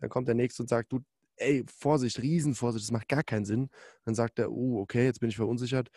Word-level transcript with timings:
Dann 0.00 0.10
kommt 0.10 0.28
der 0.28 0.34
Nächste 0.34 0.62
und 0.62 0.68
sagt, 0.68 0.92
du, 0.92 1.00
ey, 1.36 1.64
Vorsicht, 1.78 2.20
Riesenvorsicht, 2.20 2.84
das 2.84 2.92
macht 2.92 3.08
gar 3.08 3.22
keinen 3.22 3.44
Sinn. 3.44 3.70
Dann 4.04 4.14
sagt 4.14 4.38
er, 4.38 4.50
oh, 4.50 4.80
okay, 4.80 5.04
jetzt 5.04 5.20
bin 5.20 5.30
ich 5.30 5.36
verunsichert. 5.36 5.88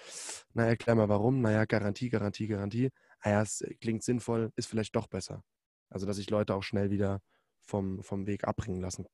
Na, 0.53 0.65
erklär 0.65 0.95
mal 0.95 1.09
warum. 1.09 1.41
Naja, 1.41 1.65
Garantie, 1.65 2.09
Garantie, 2.09 2.47
Garantie. 2.47 2.89
Ah 3.19 3.31
ja, 3.31 3.41
es 3.41 3.63
klingt 3.81 4.03
sinnvoll, 4.03 4.51
ist 4.55 4.67
vielleicht 4.67 4.95
doch 4.95 5.07
besser. 5.07 5.43
Also, 5.89 6.05
dass 6.05 6.17
sich 6.17 6.29
Leute 6.29 6.55
auch 6.55 6.63
schnell 6.63 6.89
wieder 6.89 7.21
vom, 7.61 8.03
vom 8.03 8.25
Weg 8.27 8.45
abbringen 8.45 8.81
lassen. 8.81 9.05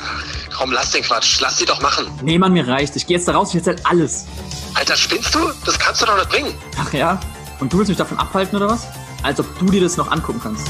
Ach, 0.00 0.48
komm, 0.52 0.72
lass 0.72 0.92
den 0.92 1.02
Quatsch. 1.02 1.40
Lass 1.40 1.58
sie 1.58 1.64
doch 1.64 1.80
machen. 1.80 2.06
Nee, 2.22 2.38
Mann, 2.38 2.52
mir 2.52 2.66
reicht. 2.66 2.96
Ich 2.96 3.06
gehe 3.06 3.16
jetzt 3.16 3.28
da 3.28 3.32
raus, 3.32 3.50
ich 3.50 3.56
erzähl 3.56 3.76
alles. 3.84 4.26
Alter, 4.74 4.96
spinnst 4.96 5.34
du? 5.34 5.38
Das 5.64 5.78
kannst 5.78 6.02
du 6.02 6.06
doch 6.06 6.16
nicht 6.16 6.30
bringen. 6.30 6.54
Ach 6.76 6.92
ja? 6.92 7.20
Und 7.60 7.72
du 7.72 7.78
willst 7.78 7.88
mich 7.88 7.98
davon 7.98 8.18
abhalten 8.18 8.56
oder 8.56 8.68
was? 8.68 8.88
Als 9.22 9.38
ob 9.38 9.58
du 9.58 9.66
dir 9.66 9.80
das 9.80 9.96
noch 9.96 10.10
angucken 10.10 10.40
kannst. 10.42 10.66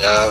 Ja, 0.00 0.30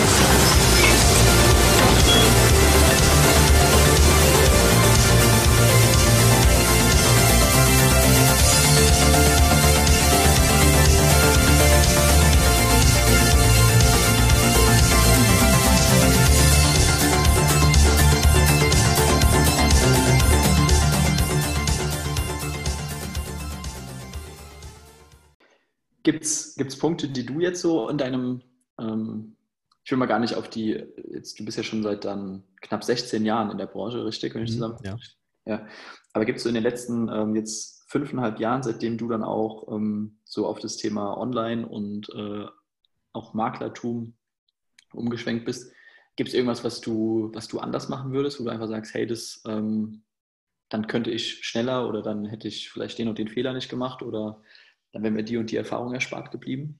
Punkte, 26.81 27.07
die 27.07 27.27
du 27.27 27.39
jetzt 27.39 27.61
so 27.61 27.87
in 27.89 27.99
deinem, 27.99 28.41
ähm, 28.79 29.35
ich 29.83 29.91
will 29.91 29.99
mal 29.99 30.07
gar 30.07 30.17
nicht 30.17 30.33
auf 30.33 30.49
die, 30.49 30.83
jetzt, 31.11 31.39
du 31.39 31.45
bist 31.45 31.55
ja 31.55 31.63
schon 31.63 31.83
seit 31.83 32.05
dann 32.05 32.43
knapp 32.59 32.83
16 32.83 33.23
Jahren 33.23 33.51
in 33.51 33.59
der 33.59 33.67
Branche, 33.67 34.03
richtig, 34.03 34.33
wenn 34.33 34.41
ich 34.43 34.49
Mhm, 34.49 34.53
zusammen. 34.55 34.77
ja. 34.83 34.97
ja. 35.45 35.67
Aber 36.13 36.25
gibt 36.25 36.37
es 36.37 36.43
so 36.43 36.49
in 36.49 36.55
den 36.55 36.63
letzten 36.63 37.07
ähm, 37.07 37.35
jetzt 37.35 37.83
fünfeinhalb 37.87 38.39
Jahren, 38.39 38.63
seitdem 38.63 38.97
du 38.97 39.07
dann 39.07 39.21
auch 39.23 39.71
ähm, 39.71 40.17
so 40.25 40.47
auf 40.47 40.57
das 40.57 40.77
Thema 40.77 41.15
Online 41.19 41.67
und 41.67 42.09
äh, 42.15 42.47
auch 43.13 43.35
Maklertum 43.35 44.15
umgeschwenkt 44.91 45.45
bist, 45.45 45.71
gibt 46.15 46.29
es 46.29 46.33
irgendwas, 46.33 46.63
was 46.63 46.81
du, 46.81 47.29
was 47.35 47.47
du 47.47 47.59
anders 47.59 47.89
machen 47.89 48.11
würdest, 48.11 48.39
wo 48.39 48.45
du 48.45 48.49
einfach 48.49 48.67
sagst, 48.67 48.95
hey, 48.95 49.05
das, 49.05 49.43
ähm, 49.45 50.01
dann 50.69 50.87
könnte 50.87 51.11
ich 51.11 51.45
schneller 51.45 51.87
oder 51.87 52.01
dann 52.01 52.25
hätte 52.25 52.47
ich 52.47 52.71
vielleicht 52.71 52.97
den 52.97 53.07
und 53.07 53.19
den 53.19 53.27
Fehler 53.27 53.53
nicht 53.53 53.69
gemacht 53.69 54.01
oder 54.01 54.41
dann 54.91 55.03
wäre 55.03 55.13
mir 55.13 55.23
die 55.23 55.37
und 55.37 55.51
die 55.51 55.57
Erfahrung 55.57 55.93
erspart 55.93 56.31
geblieben? 56.31 56.79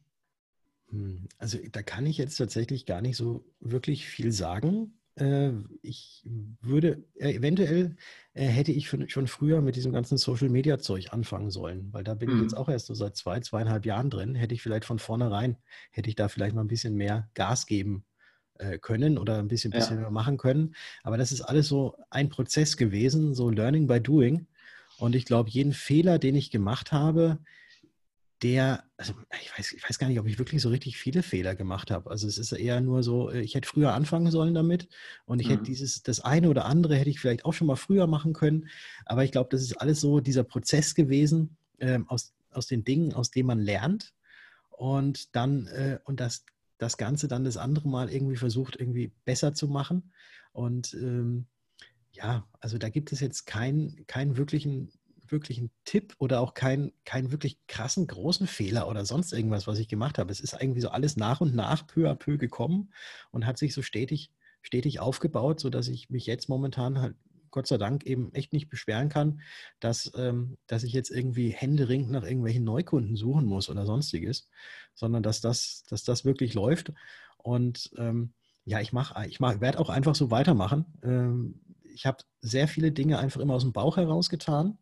Hm, 0.90 1.28
Also 1.38 1.58
da 1.72 1.82
kann 1.84 2.06
ich 2.06 2.18
jetzt 2.18 2.38
tatsächlich 2.38 2.86
gar 2.86 3.02
nicht 3.02 3.18
so 3.18 3.46
wirklich 3.60 4.06
viel 4.08 4.32
sagen. 4.32 5.00
Äh, 5.16 5.52
Ich 5.82 6.24
würde, 6.62 7.04
äh, 7.16 7.34
eventuell 7.34 7.96
äh, 8.34 8.46
hätte 8.46 8.72
ich 8.72 8.90
schon 8.90 9.28
früher 9.28 9.62
mit 9.62 9.76
diesem 9.76 9.92
ganzen 9.94 10.18
Social-Media-Zeug 10.18 11.12
anfangen 11.14 11.50
sollen, 11.52 11.92
weil 11.94 12.04
da 12.04 12.14
bin 12.14 12.32
ich 12.32 12.40
jetzt 12.40 12.56
Mhm. 12.56 12.58
auch 12.58 12.70
erst 12.70 12.88
so 12.88 12.94
seit 12.94 13.16
zwei, 13.16 13.40
zweieinhalb 13.42 13.86
Jahren 13.86 14.10
drin. 14.10 14.36
Hätte 14.36 14.54
ich 14.56 14.62
vielleicht 14.62 14.86
von 14.86 15.00
vornherein, 15.00 15.58
hätte 15.92 16.10
ich 16.10 16.16
da 16.16 16.28
vielleicht 16.30 16.56
mal 16.56 16.62
ein 16.62 16.68
bisschen 16.68 16.96
mehr 16.96 17.30
Gas 17.34 17.66
geben 17.66 18.06
können 18.82 19.18
oder 19.18 19.40
ein 19.40 19.48
bisschen, 19.48 19.74
Ja. 19.74 19.88
bisschen 19.88 20.00
mehr 20.00 20.12
machen 20.12 20.38
können. 20.38 20.76
Aber 21.04 21.18
das 21.18 21.32
ist 21.32 21.42
alles 21.42 21.68
so 21.68 21.98
ein 22.10 22.30
Prozess 22.30 22.78
gewesen, 22.78 23.34
so 23.34 23.50
Learning 23.50 23.88
by 23.88 24.00
Doing. 24.00 24.48
Und 24.96 25.16
ich 25.16 25.26
glaube, 25.26 25.50
jeden 25.50 25.74
Fehler, 25.74 26.20
den 26.20 26.36
ich 26.36 26.52
gemacht 26.52 26.92
habe, 26.92 27.40
der, 28.44 28.84
also 28.98 29.14
ich 29.42 29.58
weiß, 29.58 29.74
ich 29.74 29.84
weiß 29.88 30.00
gar 30.00 30.08
nicht, 30.08 30.20
ob 30.20 30.28
ich 30.28 30.40
wirklich 30.40 30.62
so 30.62 30.70
richtig 30.70 30.98
viele 30.98 31.22
Fehler 31.24 31.56
gemacht 31.56 31.92
habe. 31.92 32.10
Also 32.10 32.28
es 32.28 32.38
ist 32.38 32.52
eher 32.52 32.82
nur 32.82 33.04
so, 33.04 33.30
äh, 33.30 33.42
ich 33.42 33.56
hätte 33.56 33.68
früher 33.68 33.94
anfangen 33.94 34.32
sollen 34.32 34.54
damit 34.54 34.88
und 35.26 35.40
ich 35.40 35.50
hätte 35.50 35.62
Mhm. 35.62 35.66
dieses, 35.66 36.02
das 36.04 36.22
eine 36.22 36.50
oder 36.50 36.66
andere 36.66 36.96
hätte 36.96 37.10
ich 37.10 37.20
vielleicht 37.20 37.46
auch 37.46 37.54
schon 37.54 37.68
mal 37.68 37.76
früher 37.76 38.08
machen 38.08 38.34
können. 38.34 38.68
Aber 39.06 39.24
ich 39.24 39.32
glaube, 39.32 39.50
das 39.52 39.62
ist 39.62 39.74
alles 39.80 40.02
so 40.02 40.20
dieser 40.20 40.44
Prozess 40.44 40.96
gewesen 40.96 41.58
ähm, 41.80 42.08
aus, 42.10 42.34
aus 42.52 42.68
den 42.68 42.84
Dingen, 42.84 43.14
aus 43.14 43.32
denen 43.32 43.48
man 43.48 43.60
lernt 43.60 44.14
und 44.70 45.36
dann 45.36 45.68
äh, 45.68 46.00
und 46.06 46.20
das, 46.20 46.46
das 46.78 46.98
Ganze 46.98 47.28
dann 47.28 47.44
das 47.44 47.58
andere 47.58 47.88
Mal 47.90 48.10
irgendwie 48.12 48.38
versucht, 48.38 48.76
irgendwie 48.80 49.14
besser 49.26 49.54
zu 49.54 49.68
machen. 49.68 50.12
Und 50.52 50.94
ähm, 50.96 51.46
ja, 52.14 52.48
also 52.60 52.78
da 52.78 52.90
gibt 52.90 53.12
es 53.12 53.20
jetzt 53.20 53.46
keinen, 53.46 54.06
keinen 54.08 54.38
wirklichen, 54.38 54.92
wirklichen 55.32 55.72
Tipp 55.86 56.16
oder 56.20 56.42
auch 56.42 56.54
keinen, 56.54 56.92
keinen 57.06 57.32
wirklich 57.32 57.58
krassen, 57.68 58.08
großen 58.08 58.48
Fehler 58.48 58.88
oder 58.88 59.06
sonst 59.06 59.34
irgendwas, 59.34 59.68
was 59.68 59.80
ich 59.80 59.88
gemacht 59.88 60.18
habe. 60.18 60.32
Es 60.32 60.40
ist 60.40 60.56
irgendwie 60.60 60.82
so 60.82 60.90
alles 60.90 61.18
nach 61.18 61.42
und 61.42 61.56
nach 61.56 61.88
peu 61.88 62.10
à 62.10 62.16
peu 62.16 62.38
gekommen 62.38 62.94
und 63.32 63.46
hat 63.46 63.58
sich 63.58 63.74
so 63.74 63.82
stetig, 63.82 64.32
stetig 64.62 65.00
aufgebaut, 65.00 65.60
sodass 65.60 65.88
ich 65.88 66.10
mich 66.10 66.26
jetzt 66.26 66.50
momentan 66.50 67.00
halt 67.00 67.16
Gott 67.52 67.68
sei 67.68 67.78
Dank 67.78 68.06
eben 68.06 68.34
echt 68.34 68.54
nicht 68.54 68.70
beschweren 68.70 69.10
kann, 69.10 69.42
dass, 69.80 70.12
ähm, 70.16 70.58
dass 70.68 70.84
ich 70.84 70.94
jetzt 70.94 71.12
irgendwie 71.12 71.50
händeringend 71.50 72.12
nach 72.12 72.24
irgendwelchen 72.24 72.64
Neukunden 72.64 73.16
suchen 73.16 73.46
muss 73.46 73.70
oder 73.70 73.86
sonstiges, 73.86 74.50
sondern 74.96 75.22
dass 75.22 75.42
das, 75.42 75.84
dass 75.90 76.04
das 76.04 76.26
wirklich 76.26 76.54
läuft. 76.54 76.94
Und 77.38 77.92
ähm, 77.98 78.34
ja, 78.64 78.80
ich 78.80 78.94
mache, 78.94 79.28
ich 79.28 79.40
mach, 79.40 79.60
werde 79.60 79.80
auch 79.80 79.90
einfach 79.90 80.16
so 80.16 80.32
weitermachen. 80.32 80.86
Ähm, 81.04 81.62
ich 81.94 82.06
habe 82.06 82.24
sehr 82.40 82.68
viele 82.68 82.92
Dinge 82.92 83.20
einfach 83.20 83.42
immer 83.42 83.56
aus 83.56 83.64
dem 83.64 83.74
Bauch 83.74 83.98
heraus 83.98 84.30
getan, 84.30 84.78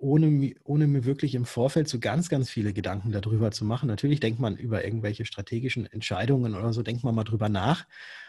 ohne, 0.00 0.54
ohne 0.64 0.86
mir 0.86 1.04
wirklich 1.04 1.34
im 1.34 1.44
Vorfeld 1.44 1.88
so 1.88 1.98
ganz, 2.00 2.28
ganz 2.28 2.50
viele 2.50 2.72
Gedanken 2.72 3.12
darüber 3.12 3.50
zu 3.52 3.64
machen. 3.64 3.86
Natürlich 3.88 4.20
denkt 4.20 4.40
man 4.40 4.56
über 4.56 4.84
irgendwelche 4.84 5.26
strategischen 5.26 5.86
Entscheidungen 5.86 6.54
oder 6.54 6.72
so, 6.72 6.82
denkt 6.82 7.04
man 7.04 7.14
mal 7.14 7.24
drüber 7.24 7.48
nach. 7.48 7.86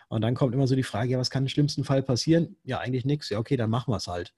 Und 0.10 0.22
dann 0.22 0.36
kommt 0.36 0.54
immer 0.54 0.68
so 0.68 0.76
die 0.76 0.84
Frage, 0.84 1.12
ja, 1.12 1.20
was 1.20 1.30
kann 1.30 1.44
im 1.44 1.50
schlimmsten 1.50 1.84
Fall 1.86 2.04
passieren? 2.04 2.58
Ja, 2.64 2.80
eigentlich 2.80 3.06
nichts. 3.06 3.30
Ja, 3.30 3.40
okay, 3.40 3.58
dann 3.58 3.70
machen 3.70 3.92
wir 3.92 3.98
es 3.98 4.08
halt. 4.08 4.34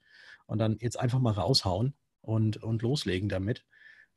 Und 0.46 0.60
dann 0.60 0.78
jetzt 0.80 1.00
einfach 1.00 1.20
mal 1.20 1.32
raushauen 1.32 1.96
und, 2.22 2.58
und 2.62 2.82
loslegen 2.84 3.30
damit. 3.30 3.66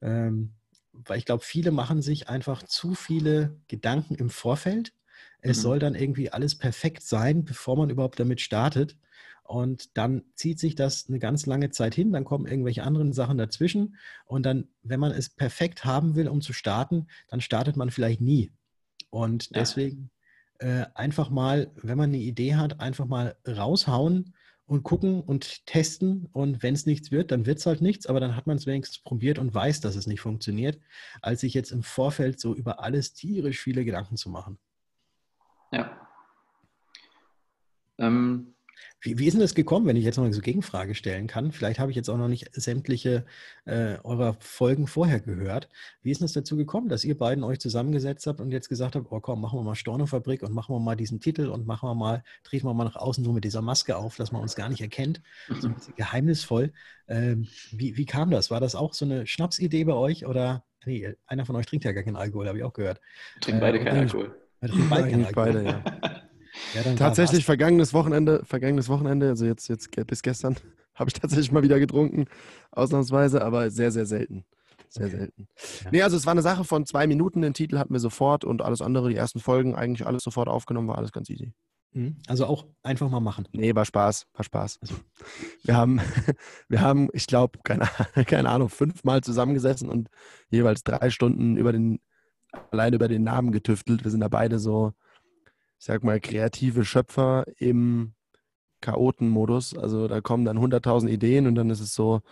Ähm, 0.03 0.55
weil 0.93 1.19
ich 1.19 1.25
glaube, 1.27 1.45
viele 1.45 1.71
machen 1.71 2.03
sich 2.03 2.29
einfach 2.29 2.63
zu 2.63 2.95
viele 2.95 3.61
Gedanken 3.69 4.15
im 4.15 4.31
Vorfeld. 4.31 4.93
Es 5.41 5.61
Mhm. 5.61 5.63
soll 5.63 5.79
dann 5.79 5.95
irgendwie 5.95 6.31
alles 6.31 6.57
perfekt 6.57 7.03
sein, 7.03 7.45
bevor 7.45 7.77
man 7.77 7.91
überhaupt 7.91 8.19
damit 8.19 8.41
startet. 8.41 8.97
Und 9.47 9.97
dann 9.97 10.23
zieht 10.35 10.59
sich 10.59 10.75
das 10.75 11.09
eine 11.09 11.19
ganz 11.19 11.47
lange 11.47 11.71
Zeit 11.71 11.95
hin, 11.95 12.13
dann 12.13 12.25
kommen 12.25 12.47
irgendwelche 12.47 12.83
anderen 12.83 13.13
Sachen 13.13 13.39
dazwischen. 13.39 13.97
Und 14.25 14.45
dann, 14.45 14.69
wenn 14.83 15.01
man 15.01 15.13
es 15.13 15.31
perfekt 15.31 15.85
haben 15.85 16.17
will, 16.17 16.29
um 16.29 16.41
zu 16.41 16.53
starten, 16.53 17.07
dann 17.29 17.41
startet 17.41 17.77
man 17.77 17.91
vielleicht 17.91 18.21
nie. 18.21 18.53
Und 19.11 19.47
Ja. 19.47 19.61
deswegen 19.61 20.11
äh, 20.59 20.87
einfach 20.95 21.31
mal, 21.31 21.71
wenn 21.77 21.99
man 21.99 22.11
eine 22.11 22.19
Idee 22.19 22.55
hat, 22.57 22.81
einfach 22.81 23.07
mal 23.07 23.37
raushauen 23.47 24.35
und 24.67 24.83
gucken 24.83 25.21
und 25.21 25.67
testen. 25.67 26.29
Und 26.33 26.63
wenn 26.63 26.75
es 26.75 26.87
nichts 26.87 27.13
wird, 27.13 27.31
dann 27.31 27.47
wird 27.47 27.59
es 27.59 27.67
halt 27.67 27.81
nichts, 27.83 28.07
aber 28.07 28.21
dann 28.21 28.35
hat 28.37 28.47
man 28.47 28.57
es 28.57 28.67
wenigstens 28.67 28.99
probiert 28.99 29.39
und 29.39 29.55
weiß, 29.55 29.81
dass 29.81 29.97
es 29.97 30.07
nicht 30.07 30.21
funktioniert, 30.21 30.81
als 31.23 31.43
sich 31.43 31.55
jetzt 31.55 31.71
im 31.71 31.83
Vorfeld 31.83 32.41
so 32.41 32.55
über 32.55 32.81
alles 32.81 33.13
tierisch 33.13 33.61
viele 33.61 33.85
Gedanken 33.85 34.17
zu 34.17 34.29
machen. 34.31 34.59
Ja. 35.73 36.09
Ähm, 37.99 38.56
Wie, 39.01 39.19
wie 39.19 39.27
ist 39.27 39.35
denn 39.35 39.41
das 39.41 39.55
gekommen, 39.55 39.87
wenn 39.87 39.97
ich 39.97 40.05
jetzt 40.05 40.17
noch 40.17 40.25
eine 40.25 40.33
so 40.35 40.41
Gegenfrage 40.41 40.95
stellen 40.95 41.27
kann? 41.27 41.53
Vielleicht 41.53 41.79
habe 41.79 41.91
ich 41.91 41.97
jetzt 41.97 42.09
auch 42.09 42.17
noch 42.17 42.29
nicht 42.29 42.51
sämtliche 42.53 43.25
äh, 43.65 43.97
eurer 44.05 44.37
Folgen 44.41 44.87
vorher 44.87 45.21
gehört. 45.21 45.69
Wie 46.03 46.11
ist 46.11 46.21
denn 46.21 46.27
es 46.27 46.33
dazu 46.33 46.57
gekommen, 46.57 46.89
dass 46.89 47.05
ihr 47.05 47.17
beiden 47.17 47.45
euch 47.45 47.59
zusammengesetzt 47.61 48.27
habt 48.27 48.41
und 48.41 48.51
jetzt 48.51 48.69
gesagt 48.69 48.97
habt, 48.97 49.07
oh 49.11 49.21
komm, 49.21 49.41
machen 49.41 49.59
wir 49.59 49.63
mal 49.63 49.75
Stornofabrik 49.75 50.43
und 50.43 50.53
machen 50.53 50.75
wir 50.75 50.81
mal 50.81 50.97
diesen 50.97 51.21
Titel 51.21 51.47
und 51.49 51.67
machen 51.67 51.89
wir 51.89 51.95
mal, 51.95 52.23
treten 52.45 52.67
wir 52.67 52.75
mal 52.75 52.85
nach 52.85 52.97
außen 52.97 53.23
nur 53.23 53.35
mit 53.35 53.45
dieser 53.45 53.63
Maske 53.63 53.97
auf, 53.97 54.17
dass 54.17 54.33
man 54.33 54.43
uns 54.43 54.57
gar 54.57 54.69
nicht 54.69 54.81
erkennt. 54.81 55.21
So 55.61 55.69
ein 55.69 55.75
bisschen 55.75 55.95
geheimnisvoll. 55.97 56.73
Ähm, 57.09 57.49
wie, 57.71 57.97
wie 57.97 58.07
kam 58.07 58.31
das? 58.31 58.51
War 58.51 58.61
das 58.61 58.75
auch 58.75 58.95
so 58.95 59.05
eine 59.05 59.27
Schnapsidee 59.27 59.85
bei 59.85 59.95
euch 59.95 60.27
oder? 60.27 60.65
Nee, 60.85 61.15
einer 61.27 61.45
von 61.47 61.57
euch 61.57 61.67
trinkt 61.67 61.85
ja 61.85 61.93
gar 61.93 62.05
keinen 62.05 62.17
Alkohol, 62.17 62.47
habe 62.49 62.59
ich 62.59 62.65
auch 62.65 62.73
gehört. 62.73 63.01
wir 63.35 63.41
trinken 63.41 63.61
Äh, 63.61 63.61
beide 63.61 63.81
und 63.81 63.85
keinen 63.85 63.97
Alkohol. 63.99 64.37
Trinkt 64.61 64.89
beide 64.91 65.09
keinen 65.09 65.25
Alkohol. 65.25 65.53
beide, 65.53 65.65
ja. 65.65 65.85
Ja, 66.75 66.83
Tatsächlich 66.95 67.45
vergangenes 67.45 67.95
Wochenende, 67.95 68.43
vergangenes 68.45 68.89
Wochenende, 68.89 69.29
also 69.29 69.47
jetzt, 69.47 69.69
jetzt 69.69 69.91
bis 70.07 70.23
gestern, 70.23 70.57
habe 70.95 71.09
ich 71.11 71.15
tatsächlich 71.15 71.53
mal 71.53 71.63
wieder 71.63 71.79
getrunken, 71.79 72.27
ausnahmsweise, 72.73 73.45
aber 73.45 73.71
sehr, 73.71 73.91
sehr 73.91 74.07
selten. 74.07 74.45
Sehr 74.89 75.07
Okay. 75.07 75.17
selten. 75.17 75.49
Ja. 75.85 75.91
Nee, 75.93 76.03
also 76.03 76.17
es 76.17 76.27
war 76.27 76.33
eine 76.33 76.43
Sache 76.43 76.65
von 76.65 76.87
zwei 76.87 77.07
Minuten, 77.07 77.43
den 77.43 77.55
Titel 77.55 77.79
hatten 77.79 77.93
wir 77.93 78.01
sofort 78.01 78.45
und 78.45 78.63
alles 78.63 78.81
andere, 78.83 79.09
die 79.09 79.17
ersten 79.17 79.41
Folgen, 79.41 79.75
eigentlich 79.75 80.07
alles 80.07 80.23
sofort 80.23 80.49
aufgenommen, 80.49 80.89
war 80.89 80.99
alles 80.99 81.13
ganz 81.13 81.29
easy. 81.29 81.53
Mhm. 81.93 82.17
Also 82.29 82.47
auch 82.47 82.67
einfach 82.83 83.09
mal 83.11 83.21
machen. 83.21 83.49
Nee, 83.53 83.75
war 83.75 83.85
Spaß, 83.85 84.27
war 84.35 84.45
Spaß. 84.45 84.79
Also- 84.83 84.95
Wir 85.65 85.77
haben, 85.77 86.01
wir 86.69 86.81
haben, 86.81 87.09
ich 87.13 87.27
glaube, 87.27 87.59
keine, 87.65 87.85
keine 88.27 88.49
Ahnung, 88.51 88.69
fünfmal 88.69 89.23
zusammengesessen 89.23 89.89
und 89.89 90.09
jeweils 90.51 90.83
drei 90.85 91.11
Stunden 91.11 91.57
über 91.57 91.73
den, 91.73 92.01
allein 92.71 92.93
über 92.95 93.09
den 93.09 93.25
Namen 93.25 93.51
getüftelt. 93.53 94.05
Wir 94.05 94.11
sind 94.11 94.21
da 94.21 94.29
beide 94.29 94.59
so, 94.59 94.93
ich 95.79 95.85
sag 95.85 96.05
mal, 96.05 96.21
kreative 96.21 96.85
Schöpfer 96.85 97.45
im 97.59 98.15
Chaotenmodus. 98.81 99.77
Also 99.77 100.09
da 100.09 100.21
kommen 100.21 100.45
dann 100.45 100.59
100.000 100.59 101.09
Ideen 101.09 101.47
und 101.47 101.55
dann 101.55 101.71
ist 101.71 101.81
es 101.81 101.95
so, 101.95 102.23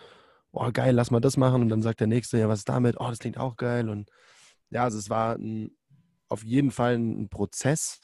oh 0.53 0.71
geil, 0.73 0.95
lass 0.95 1.11
mal 1.11 1.21
das 1.21 1.37
machen. 1.37 1.63
Und 1.63 1.69
dann 1.69 1.83
sagt 1.83 2.01
der 2.01 2.07
Nächste, 2.07 2.39
ja, 2.39 2.49
was 2.49 2.61
ist 2.61 2.69
damit? 2.69 2.97
Oh, 2.99 3.09
das 3.09 3.19
klingt 3.19 3.39
auch 3.39 3.57
geil. 3.57 3.89
Und 3.89 4.11
ja, 4.71 4.85
also 4.85 4.99
es 4.99 5.11
war 5.11 5.37
ein, 5.37 5.77
auf 6.29 6.45
jeden 6.45 6.71
Fall 6.71 6.95
ein 6.97 7.29
Prozess. 7.29 8.01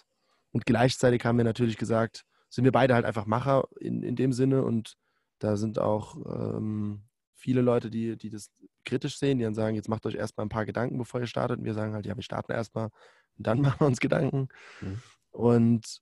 Und 0.52 0.66
gleichzeitig 0.66 1.24
haben 1.24 1.38
wir 1.38 1.44
natürlich 1.44 1.76
gesagt, 1.76 2.24
sind 2.48 2.64
wir 2.64 2.72
beide 2.72 2.94
halt 2.94 3.04
einfach 3.04 3.26
Macher 3.26 3.68
in, 3.78 4.02
in 4.02 4.16
dem 4.16 4.32
Sinne. 4.32 4.64
Und 4.64 4.96
da 5.38 5.56
sind 5.56 5.78
auch 5.78 6.16
ähm, 6.26 7.04
viele 7.34 7.62
Leute, 7.62 7.90
die, 7.90 8.16
die 8.16 8.30
das 8.30 8.50
kritisch 8.84 9.18
sehen, 9.18 9.38
die 9.38 9.44
dann 9.44 9.54
sagen, 9.54 9.76
jetzt 9.76 9.88
macht 9.88 10.04
euch 10.06 10.14
erstmal 10.14 10.46
ein 10.46 10.50
paar 10.50 10.66
Gedanken, 10.66 10.98
bevor 10.98 11.20
ihr 11.20 11.26
startet. 11.26 11.58
Und 11.58 11.64
wir 11.64 11.74
sagen 11.74 11.94
halt, 11.94 12.06
ja, 12.06 12.16
wir 12.16 12.22
starten 12.22 12.52
erstmal 12.52 12.90
und 13.38 13.46
dann 13.46 13.60
machen 13.62 13.80
wir 13.80 13.86
uns 13.86 14.00
Gedanken. 14.00 14.48
Mhm. 14.80 15.00
Und, 15.30 16.00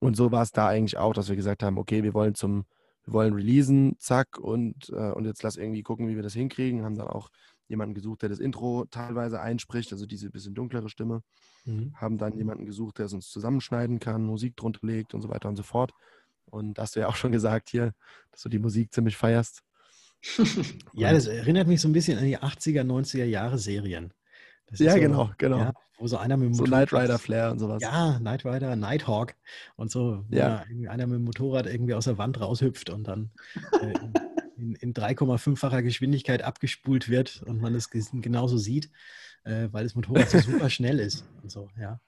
und 0.00 0.16
so 0.16 0.30
war 0.32 0.42
es 0.42 0.52
da 0.52 0.68
eigentlich 0.68 0.96
auch, 0.96 1.12
dass 1.12 1.28
wir 1.28 1.36
gesagt 1.36 1.62
haben, 1.62 1.78
okay, 1.78 2.02
wir 2.02 2.14
wollen 2.14 2.34
zum, 2.34 2.64
wir 3.04 3.12
wollen 3.12 3.34
releasen, 3.34 3.96
zack, 3.98 4.38
und, 4.38 4.90
äh, 4.90 5.12
und 5.12 5.24
jetzt 5.24 5.42
lass 5.42 5.56
irgendwie 5.56 5.82
gucken, 5.82 6.08
wie 6.08 6.16
wir 6.16 6.22
das 6.22 6.34
hinkriegen. 6.34 6.84
Haben 6.84 6.96
dann 6.96 7.08
auch 7.08 7.30
jemanden 7.68 7.94
gesucht, 7.94 8.22
der 8.22 8.28
das 8.28 8.38
Intro 8.38 8.86
teilweise 8.90 9.40
einspricht, 9.40 9.92
also 9.92 10.06
diese 10.06 10.30
bisschen 10.30 10.54
dunklere 10.54 10.88
Stimme. 10.88 11.22
Mhm. 11.64 11.92
Haben 11.94 12.18
dann 12.18 12.36
jemanden 12.36 12.64
gesucht, 12.64 12.98
der 12.98 13.06
es 13.06 13.12
uns 13.12 13.28
zusammenschneiden 13.28 14.00
kann, 14.00 14.24
Musik 14.24 14.56
drunter 14.56 14.86
legt 14.86 15.14
und 15.14 15.20
so 15.20 15.28
weiter 15.28 15.48
und 15.48 15.56
so 15.56 15.62
fort. 15.62 15.92
Und 16.46 16.78
hast 16.78 16.96
du 16.96 17.00
ja 17.00 17.08
auch 17.08 17.16
schon 17.16 17.32
gesagt 17.32 17.68
hier, 17.68 17.92
dass 18.30 18.42
du 18.42 18.48
die 18.48 18.58
Musik 18.58 18.92
ziemlich 18.92 19.16
feierst. 19.16 19.62
ja, 20.94 21.12
das 21.12 21.26
erinnert 21.26 21.68
mich 21.68 21.80
so 21.80 21.88
ein 21.88 21.92
bisschen 21.92 22.18
an 22.18 22.24
die 22.24 22.38
80er, 22.38 22.82
90er 22.82 23.24
Jahre 23.24 23.58
Serien. 23.58 24.12
Ja, 24.72 24.92
so, 24.92 24.98
genau, 24.98 25.30
genau. 25.38 25.58
Ja, 25.58 25.72
wo 25.98 26.06
so 26.06 26.16
einer 26.16 26.36
mit 26.36 26.46
dem 26.46 26.54
so 26.54 26.62
Motorrad, 26.62 26.88
Knight 26.90 27.02
Rider 27.02 27.18
Flair 27.18 27.50
und 27.50 27.58
sowas. 27.58 27.82
Ja, 27.82 28.18
Knight 28.18 28.44
Rider, 28.44 28.76
Nighthawk 28.76 29.34
und 29.76 29.90
so, 29.90 30.24
wo 30.28 30.36
ja. 30.36 30.64
einer 30.88 31.06
mit 31.06 31.16
dem 31.16 31.24
Motorrad 31.24 31.66
irgendwie 31.66 31.94
aus 31.94 32.04
der 32.04 32.18
Wand 32.18 32.40
raushüpft 32.40 32.90
und 32.90 33.04
dann 33.04 33.30
äh, 33.80 33.94
in, 34.56 34.74
in 34.74 34.94
3,5-facher 34.94 35.82
Geschwindigkeit 35.82 36.42
abgespult 36.42 37.08
wird 37.08 37.42
und 37.46 37.60
man 37.60 37.74
es 37.74 37.90
genauso 37.90 38.58
sieht, 38.58 38.90
äh, 39.44 39.68
weil 39.72 39.84
das 39.84 39.94
Motorrad 39.94 40.30
so 40.30 40.38
super 40.52 40.70
schnell 40.70 40.98
ist 40.98 41.24
und 41.42 41.50
so, 41.50 41.68
ja. 41.78 42.00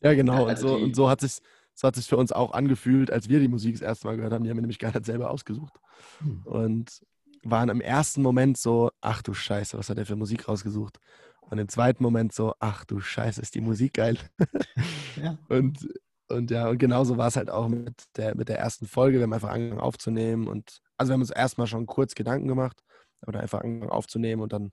Ja, 0.00 0.14
genau. 0.14 0.48
und, 0.48 0.58
so, 0.58 0.74
und 0.74 0.94
so 0.94 1.08
hat 1.08 1.20
sich 1.20 1.40
so 1.74 1.88
hat 1.88 1.96
sich 1.96 2.06
für 2.06 2.16
uns 2.16 2.30
auch 2.30 2.52
angefühlt, 2.52 3.10
als 3.10 3.28
wir 3.28 3.40
die 3.40 3.48
Musik 3.48 3.74
das 3.74 3.82
erste 3.82 4.06
Mal 4.06 4.16
gehört 4.16 4.32
haben. 4.32 4.44
Die 4.44 4.50
haben 4.50 4.56
wir 4.56 4.62
nämlich 4.62 4.78
gar 4.78 4.92
nicht 4.92 5.04
selber 5.04 5.30
ausgesucht. 5.30 5.74
Hm. 6.20 6.42
Und 6.44 7.02
waren 7.44 7.68
im 7.68 7.80
ersten 7.80 8.22
Moment 8.22 8.56
so, 8.56 8.90
ach 9.00 9.22
du 9.22 9.34
Scheiße, 9.34 9.78
was 9.78 9.88
hat 9.88 9.98
der 9.98 10.06
für 10.06 10.16
Musik 10.16 10.48
rausgesucht? 10.48 10.98
Und 11.40 11.58
im 11.58 11.68
zweiten 11.68 12.02
Moment 12.02 12.32
so, 12.32 12.54
ach 12.58 12.84
du 12.84 13.00
Scheiße, 13.00 13.40
ist 13.40 13.54
die 13.54 13.60
Musik 13.60 13.94
geil. 13.94 14.18
ja. 15.16 15.38
Und, 15.48 15.88
und 16.28 16.50
ja, 16.50 16.68
und 16.68 16.78
genauso 16.78 17.16
war 17.16 17.28
es 17.28 17.36
halt 17.36 17.50
auch 17.50 17.68
mit 17.68 18.04
der, 18.16 18.34
mit 18.36 18.48
der 18.48 18.58
ersten 18.58 18.86
Folge. 18.86 19.18
Wir 19.18 19.24
haben 19.24 19.32
einfach 19.32 19.50
angefangen 19.50 19.80
aufzunehmen 19.80 20.48
und 20.48 20.80
also 20.96 21.10
wir 21.10 21.14
haben 21.14 21.20
uns 21.20 21.30
erstmal 21.30 21.66
schon 21.66 21.86
kurz 21.86 22.14
Gedanken 22.14 22.48
gemacht, 22.48 22.82
aber 23.20 23.40
einfach 23.40 23.60
angefangen 23.60 23.90
aufzunehmen 23.90 24.42
und 24.42 24.52
dann 24.52 24.70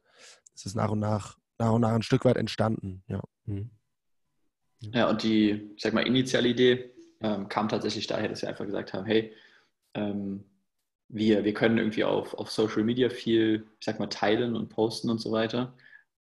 ist 0.55 0.65
es 0.65 0.75
nach 0.75 0.91
und 0.91 0.99
nach, 0.99 1.37
nach 1.57 1.71
und 1.71 1.81
nach 1.81 1.93
ein 1.93 2.03
Stück 2.03 2.25
weit 2.25 2.37
entstanden, 2.37 3.03
ja. 3.07 3.21
Mhm. 3.45 3.71
Ja, 4.93 5.09
und 5.09 5.21
die, 5.23 5.71
ich 5.75 5.83
sag 5.83 5.93
mal, 5.93 6.07
initiale 6.07 6.49
Idee 6.49 6.91
ähm, 7.21 7.47
kam 7.47 7.69
tatsächlich 7.69 8.07
daher, 8.07 8.29
dass 8.29 8.41
wir 8.41 8.49
einfach 8.49 8.65
gesagt 8.65 8.93
haben, 8.93 9.05
hey, 9.05 9.33
ähm, 9.93 10.43
wir, 11.13 11.43
wir 11.43 11.53
können 11.53 11.77
irgendwie 11.77 12.03
auf, 12.03 12.33
auf 12.33 12.49
Social 12.49 12.83
Media 12.83 13.09
viel, 13.09 13.67
ich 13.79 13.85
sag 13.85 13.99
mal, 13.99 14.07
teilen 14.07 14.55
und 14.55 14.69
posten 14.69 15.09
und 15.09 15.19
so 15.19 15.31
weiter. 15.31 15.73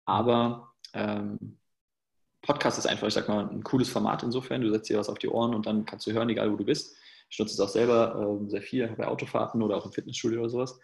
Aber 0.06 0.74
ähm, 0.94 1.60
Podcast 2.42 2.80
ist 2.80 2.88
einfach, 2.88 3.08
ich 3.08 3.14
sag 3.14 3.28
mal, 3.28 3.48
ein 3.48 3.64
cooles 3.64 3.90
Format 3.90 4.24
insofern. 4.24 4.62
Du 4.62 4.72
setzt 4.72 4.90
dir 4.90 4.98
was 4.98 5.10
auf 5.10 5.20
die 5.20 5.30
Ohren 5.30 5.54
und 5.54 5.66
dann 5.66 5.86
kannst 5.86 6.08
du 6.08 6.12
hören, 6.12 6.30
egal 6.30 6.52
wo 6.52 6.56
du 6.56 6.66
bist. 6.66 6.98
Ich 7.30 7.38
nutze 7.38 7.54
es 7.54 7.60
auch 7.60 7.70
selber 7.70 8.40
ähm, 8.40 8.50
sehr 8.50 8.64
viel 8.64 8.88
bei 8.98 9.06
Autofahrten 9.06 9.62
oder 9.62 9.78
auch 9.78 9.86
im 9.86 9.92
Fitnessstudio 9.92 10.40
oder 10.40 10.50
sowas. 10.50 10.80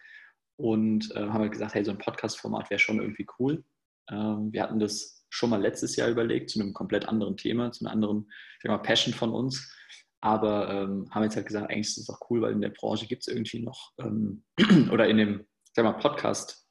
Und 0.56 1.10
äh, 1.16 1.20
haben 1.20 1.40
halt 1.40 1.52
gesagt, 1.52 1.74
hey, 1.74 1.84
so 1.84 1.90
ein 1.90 1.98
Podcast-Format 1.98 2.70
wäre 2.70 2.78
schon 2.78 3.00
irgendwie 3.00 3.26
cool. 3.40 3.64
Ähm, 4.08 4.52
wir 4.52 4.62
hatten 4.62 4.78
das 4.78 5.26
schon 5.30 5.50
mal 5.50 5.60
letztes 5.60 5.96
Jahr 5.96 6.08
überlegt, 6.08 6.50
zu 6.50 6.60
einem 6.60 6.72
komplett 6.72 7.08
anderen 7.08 7.36
Thema, 7.36 7.72
zu 7.72 7.84
einer 7.84 7.92
anderen, 7.92 8.30
ich 8.56 8.62
sag 8.62 8.70
mal, 8.70 8.78
Passion 8.78 9.12
von 9.12 9.32
uns. 9.32 9.74
Aber 10.20 10.70
ähm, 10.70 11.08
haben 11.10 11.22
jetzt 11.22 11.36
halt 11.36 11.46
gesagt, 11.46 11.70
eigentlich 11.70 11.88
ist 11.88 11.98
es 11.98 12.10
auch 12.10 12.30
cool, 12.30 12.42
weil 12.42 12.52
in 12.52 12.60
der 12.60 12.70
Branche 12.70 13.06
gibt 13.06 13.22
es 13.22 13.28
irgendwie 13.28 13.60
noch, 13.60 13.92
ähm, 13.98 14.44
oder 14.90 15.08
in 15.08 15.18
dem, 15.18 15.46
sag 15.72 15.84
mal, 15.84 15.92
Podcast, 15.92 16.66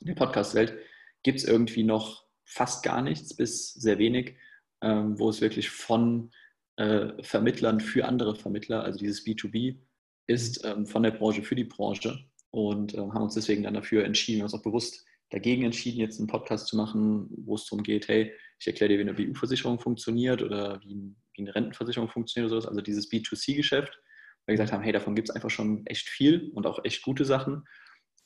in 0.00 0.06
der 0.06 0.14
Podcast-Welt 0.14 0.78
gibt 1.22 1.38
es 1.38 1.44
irgendwie 1.44 1.82
noch 1.82 2.24
fast 2.44 2.84
gar 2.84 3.02
nichts 3.02 3.34
bis 3.34 3.72
sehr 3.74 3.98
wenig, 3.98 4.36
ähm, 4.82 5.18
wo 5.18 5.28
es 5.28 5.40
wirklich 5.40 5.70
von 5.70 6.30
äh, 6.76 7.22
Vermittlern 7.22 7.80
für 7.80 8.06
andere 8.06 8.36
Vermittler, 8.36 8.84
also 8.84 8.98
dieses 8.98 9.26
B2B, 9.26 9.80
ist 10.28 10.64
ähm, 10.64 10.86
von 10.86 11.02
der 11.02 11.12
Branche 11.12 11.42
für 11.42 11.54
die 11.54 11.64
Branche 11.64 12.18
und 12.50 12.94
äh, 12.94 12.98
haben 12.98 13.22
uns 13.22 13.34
deswegen 13.34 13.62
dann 13.62 13.74
dafür 13.74 14.04
entschieden, 14.04 14.42
uns 14.42 14.54
auch 14.54 14.62
bewusst 14.62 15.04
dagegen 15.30 15.64
entschieden, 15.64 16.00
jetzt 16.00 16.18
einen 16.18 16.28
Podcast 16.28 16.68
zu 16.68 16.76
machen, 16.76 17.28
wo 17.44 17.54
es 17.54 17.66
darum 17.66 17.82
geht, 17.82 18.08
hey, 18.08 18.32
ich 18.58 18.66
erkläre 18.66 18.92
dir, 18.92 18.98
wie 18.98 19.02
eine 19.02 19.14
BU-Versicherung 19.14 19.78
funktioniert 19.80 20.42
oder 20.42 20.80
wie, 20.82 21.14
wie, 21.36 21.42
eine 21.42 21.54
Rentenversicherung 21.54 22.08
funktioniert 22.08 22.50
oder 22.50 22.60
sowas, 22.60 22.68
also 22.70 22.80
dieses 22.80 23.10
B2C-Geschäft, 23.10 24.00
weil 24.46 24.52
wir 24.52 24.54
gesagt 24.54 24.72
haben, 24.72 24.82
hey, 24.82 24.92
davon 24.92 25.14
gibt 25.14 25.28
es 25.28 25.34
einfach 25.34 25.50
schon 25.50 25.86
echt 25.86 26.08
viel 26.08 26.50
und 26.54 26.66
auch 26.66 26.84
echt 26.84 27.02
gute 27.02 27.24
Sachen. 27.24 27.64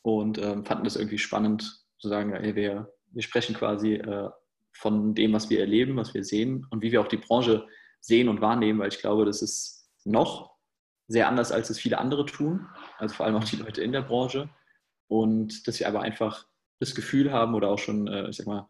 Und 0.02 0.38
ähm, 0.38 0.64
fanden 0.64 0.84
das 0.84 0.96
irgendwie 0.96 1.18
spannend 1.18 1.84
zu 1.98 2.08
sagen, 2.08 2.32
hey, 2.32 2.54
wir, 2.54 2.92
wir 3.10 3.22
sprechen 3.22 3.54
quasi 3.54 3.94
äh, 3.94 4.30
von 4.72 5.14
dem, 5.14 5.32
was 5.32 5.50
wir 5.50 5.60
erleben, 5.60 5.96
was 5.96 6.14
wir 6.14 6.24
sehen 6.24 6.66
und 6.70 6.82
wie 6.82 6.92
wir 6.92 7.00
auch 7.00 7.08
die 7.08 7.18
Branche 7.18 7.66
sehen 8.00 8.28
und 8.28 8.40
wahrnehmen, 8.40 8.78
weil 8.78 8.88
ich 8.88 8.98
glaube, 8.98 9.26
das 9.26 9.42
ist 9.42 9.90
noch 10.04 10.56
sehr 11.06 11.28
anders, 11.28 11.52
als 11.52 11.70
es 11.70 11.78
viele 11.78 11.98
andere 11.98 12.24
tun, 12.24 12.66
also 12.98 13.14
vor 13.14 13.26
allem 13.26 13.36
auch 13.36 13.44
die 13.44 13.56
Leute 13.56 13.82
in 13.82 13.92
der 13.92 14.02
Branche. 14.02 14.48
Und 15.08 15.66
dass 15.66 15.80
wir 15.80 15.88
aber 15.88 16.02
einfach 16.02 16.46
das 16.78 16.94
Gefühl 16.94 17.32
haben 17.32 17.54
oder 17.54 17.68
auch 17.68 17.78
schon, 17.78 18.06
äh, 18.06 18.28
ich 18.28 18.36
sag 18.36 18.46
mal, 18.46 18.68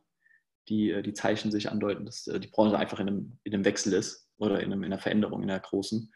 die, 0.68 0.90
äh, 0.90 1.02
die 1.02 1.12
Zeichen 1.12 1.50
sich 1.50 1.70
andeuten, 1.70 2.06
dass 2.06 2.26
äh, 2.26 2.40
die 2.40 2.48
Branche 2.48 2.78
einfach 2.78 2.98
in 2.98 3.08
einem, 3.08 3.38
in 3.44 3.54
einem 3.54 3.64
Wechsel 3.64 3.92
ist 3.92 4.29
oder 4.40 4.60
in, 4.60 4.72
einem, 4.72 4.82
in 4.82 4.92
einer 4.92 5.00
Veränderung, 5.00 5.42
in 5.42 5.50
einer 5.50 5.60
großen. 5.60 6.12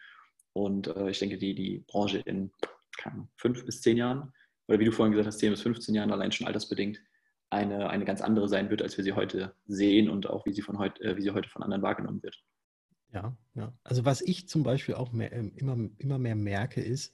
Und 0.52 0.88
äh, 0.88 1.10
ich 1.10 1.18
denke, 1.18 1.38
die, 1.38 1.54
die 1.54 1.84
Branche 1.86 2.18
in 2.18 2.50
kann, 2.96 3.28
fünf 3.36 3.64
bis 3.64 3.80
zehn 3.80 3.96
Jahren, 3.96 4.32
oder 4.66 4.78
wie 4.78 4.84
du 4.84 4.92
vorhin 4.92 5.12
gesagt 5.12 5.26
hast, 5.26 5.38
zehn 5.38 5.50
bis 5.50 5.62
15 5.62 5.94
Jahren 5.94 6.12
allein 6.12 6.32
schon 6.32 6.46
altersbedingt, 6.46 7.00
eine, 7.50 7.90
eine 7.90 8.04
ganz 8.04 8.20
andere 8.20 8.48
sein 8.48 8.70
wird, 8.70 8.82
als 8.82 8.96
wir 8.96 9.04
sie 9.04 9.12
heute 9.12 9.54
sehen 9.66 10.08
und 10.08 10.28
auch 10.28 10.46
wie 10.46 10.52
sie, 10.52 10.62
von 10.62 10.78
heut, 10.78 11.00
äh, 11.00 11.16
wie 11.16 11.22
sie 11.22 11.30
heute 11.30 11.48
von 11.48 11.62
anderen 11.62 11.82
wahrgenommen 11.82 12.22
wird. 12.22 12.42
Ja, 13.12 13.36
ja. 13.54 13.72
Also 13.84 14.04
was 14.04 14.22
ich 14.22 14.48
zum 14.48 14.64
Beispiel 14.64 14.94
auch 14.94 15.12
mehr, 15.12 15.32
immer, 15.32 15.76
immer 15.98 16.18
mehr 16.18 16.34
merke, 16.34 16.80
ist, 16.80 17.12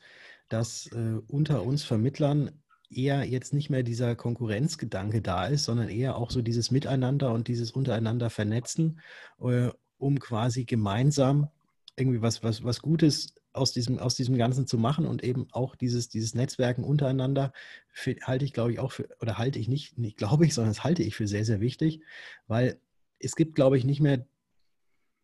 dass 0.48 0.86
äh, 0.92 1.20
unter 1.26 1.64
uns 1.64 1.84
Vermittlern 1.84 2.62
eher 2.88 3.24
jetzt 3.24 3.52
nicht 3.52 3.70
mehr 3.70 3.82
dieser 3.82 4.16
Konkurrenzgedanke 4.16 5.20
da 5.20 5.46
ist, 5.46 5.64
sondern 5.64 5.88
eher 5.88 6.16
auch 6.16 6.30
so 6.30 6.42
dieses 6.42 6.70
Miteinander 6.70 7.32
und 7.32 7.48
dieses 7.48 7.70
untereinander 7.70 8.30
vernetzen, 8.30 9.00
äh, 9.40 9.70
um 10.00 10.18
quasi 10.18 10.64
gemeinsam 10.64 11.48
irgendwie 11.96 12.22
was, 12.22 12.42
was, 12.42 12.64
was 12.64 12.80
Gutes 12.80 13.34
aus 13.52 13.72
diesem, 13.72 13.98
aus 13.98 14.14
diesem 14.14 14.36
Ganzen 14.36 14.66
zu 14.66 14.78
machen 14.78 15.06
und 15.06 15.24
eben 15.24 15.48
auch 15.52 15.74
dieses, 15.76 16.08
dieses 16.08 16.34
Netzwerken 16.34 16.84
untereinander 16.84 17.52
für, 17.88 18.16
halte 18.22 18.44
ich, 18.44 18.52
glaube 18.52 18.72
ich, 18.72 18.78
auch 18.78 18.92
für, 18.92 19.08
oder 19.20 19.38
halte 19.38 19.58
ich 19.58 19.68
nicht, 19.68 19.98
nicht 19.98 20.16
glaube 20.16 20.46
ich, 20.46 20.54
sondern 20.54 20.72
das 20.72 20.84
halte 20.84 21.02
ich 21.02 21.16
für 21.16 21.26
sehr, 21.26 21.44
sehr 21.44 21.60
wichtig, 21.60 22.00
weil 22.46 22.80
es 23.18 23.34
gibt, 23.36 23.54
glaube 23.54 23.76
ich, 23.76 23.84
nicht 23.84 24.00
mehr 24.00 24.26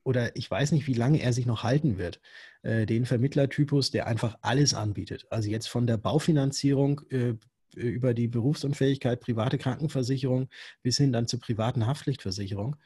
oder 0.05 0.37
ich 0.37 0.49
weiß 0.49 0.71
nicht, 0.73 0.87
wie 0.87 0.95
lange 0.95 1.21
er 1.21 1.33
sich 1.33 1.47
noch 1.47 1.65
halten 1.65 1.99
wird, 1.99 2.21
äh, 2.63 2.87
den 2.87 3.07
Vermittlertypus, 3.07 3.91
der 3.91 4.07
einfach 4.07 4.39
alles 4.41 4.73
anbietet. 4.73 5.27
Also 5.31 5.49
jetzt 5.51 5.67
von 5.67 5.87
der 5.87 5.97
Baufinanzierung 5.97 7.01
äh, 7.11 7.35
über 7.75 8.15
die 8.15 8.29
Berufsunfähigkeit, 8.29 9.21
private 9.21 9.59
Krankenversicherung 9.59 10.49
bis 10.83 10.97
hin 10.97 11.13
dann 11.13 11.27
zur 11.27 11.41
privaten 11.41 11.87
Haftpflichtversicherung. 11.87 12.77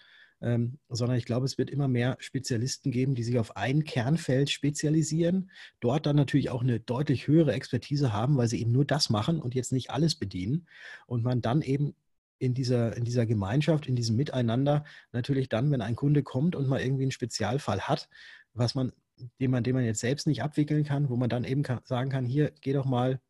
Ähm, 0.42 0.78
sondern 0.88 1.18
ich 1.18 1.26
glaube, 1.26 1.44
es 1.44 1.58
wird 1.58 1.70
immer 1.70 1.86
mehr 1.86 2.16
Spezialisten 2.18 2.90
geben, 2.90 3.14
die 3.14 3.24
sich 3.24 3.38
auf 3.38 3.56
ein 3.56 3.84
Kernfeld 3.84 4.50
spezialisieren, 4.50 5.50
dort 5.80 6.06
dann 6.06 6.16
natürlich 6.16 6.48
auch 6.50 6.62
eine 6.62 6.80
deutlich 6.80 7.26
höhere 7.26 7.52
Expertise 7.52 8.12
haben, 8.12 8.36
weil 8.38 8.48
sie 8.48 8.60
eben 8.60 8.72
nur 8.72 8.86
das 8.86 9.10
machen 9.10 9.40
und 9.40 9.54
jetzt 9.54 9.72
nicht 9.72 9.90
alles 9.90 10.14
bedienen 10.14 10.66
und 11.06 11.22
man 11.22 11.42
dann 11.42 11.60
eben 11.60 11.94
in 12.38 12.54
dieser, 12.54 12.96
in 12.96 13.04
dieser 13.04 13.26
Gemeinschaft, 13.26 13.86
in 13.86 13.96
diesem 13.96 14.16
Miteinander 14.16 14.84
natürlich 15.12 15.50
dann, 15.50 15.70
wenn 15.70 15.82
ein 15.82 15.94
Kunde 15.94 16.22
kommt 16.22 16.56
und 16.56 16.68
mal 16.68 16.80
irgendwie 16.80 17.02
einen 17.02 17.10
Spezialfall 17.10 17.82
hat, 17.82 18.08
was 18.54 18.74
man, 18.74 18.92
den 19.40 19.50
man, 19.50 19.62
den 19.62 19.74
man 19.74 19.84
jetzt 19.84 20.00
selbst 20.00 20.26
nicht 20.26 20.42
abwickeln 20.42 20.84
kann, 20.84 21.10
wo 21.10 21.16
man 21.16 21.28
dann 21.28 21.44
eben 21.44 21.62
kann, 21.62 21.80
sagen 21.84 22.10
kann, 22.10 22.24
hier, 22.24 22.50
geh 22.62 22.72
doch 22.72 22.86
mal 22.86 23.20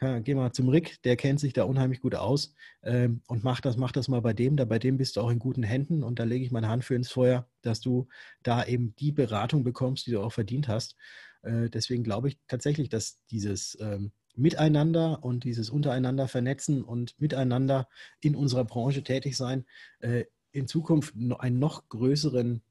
geh 0.00 0.34
mal 0.34 0.52
zum 0.52 0.68
Rick, 0.68 1.02
der 1.02 1.16
kennt 1.16 1.40
sich 1.40 1.52
da 1.52 1.64
unheimlich 1.64 2.00
gut 2.00 2.14
aus 2.14 2.54
ähm, 2.82 3.22
und 3.28 3.44
mach 3.44 3.60
das, 3.60 3.76
mach 3.76 3.92
das 3.92 4.08
mal 4.08 4.20
bei 4.20 4.32
dem. 4.32 4.56
Da 4.56 4.64
bei 4.64 4.78
dem 4.78 4.96
bist 4.96 5.16
du 5.16 5.20
auch 5.20 5.30
in 5.30 5.38
guten 5.38 5.62
Händen 5.62 6.02
und 6.02 6.18
da 6.18 6.24
lege 6.24 6.44
ich 6.44 6.50
meine 6.50 6.68
Hand 6.68 6.84
für 6.84 6.94
ins 6.94 7.10
Feuer, 7.10 7.48
dass 7.62 7.80
du 7.80 8.08
da 8.42 8.64
eben 8.64 8.94
die 8.96 9.12
Beratung 9.12 9.62
bekommst, 9.62 10.06
die 10.06 10.10
du 10.10 10.20
auch 10.20 10.32
verdient 10.32 10.68
hast. 10.68 10.96
Äh, 11.42 11.70
deswegen 11.70 12.02
glaube 12.02 12.28
ich 12.28 12.38
tatsächlich, 12.48 12.88
dass 12.88 13.20
dieses 13.30 13.78
ähm, 13.80 14.12
Miteinander 14.36 15.22
und 15.22 15.44
dieses 15.44 15.70
untereinander 15.70 16.26
vernetzen 16.26 16.82
und 16.82 17.18
miteinander 17.20 17.88
in 18.20 18.34
unserer 18.34 18.64
Branche 18.64 19.04
tätig 19.04 19.36
sein 19.36 19.64
äh, 20.00 20.24
in 20.50 20.66
Zukunft 20.66 21.14
einen 21.38 21.58
noch 21.58 21.88
größeren 21.88 22.62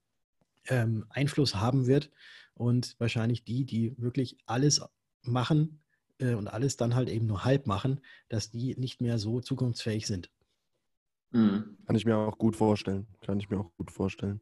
ähm, 0.67 1.05
Einfluss 1.09 1.55
haben 1.55 1.87
wird 1.87 2.11
und 2.53 2.95
wahrscheinlich 2.99 3.43
die, 3.45 3.65
die 3.65 3.95
wirklich 3.97 4.37
alles 4.45 4.81
machen 5.21 5.82
äh, 6.23 6.35
und 6.35 6.47
alles 6.47 6.77
dann 6.77 6.95
halt 6.95 7.09
eben 7.09 7.25
nur 7.25 7.43
halb 7.43 7.67
machen, 7.67 7.99
dass 8.29 8.49
die 8.49 8.75
nicht 8.77 9.01
mehr 9.01 9.17
so 9.17 9.41
zukunftsfähig 9.41 10.07
sind. 10.07 10.29
Mhm. 11.31 11.77
Kann 11.85 11.95
ich 11.95 12.05
mir 12.05 12.17
auch 12.17 12.37
gut 12.37 12.55
vorstellen. 12.55 13.07
Kann 13.21 13.39
ich 13.39 13.49
mir 13.49 13.59
auch 13.59 13.71
gut 13.77 13.91
vorstellen. 13.91 14.41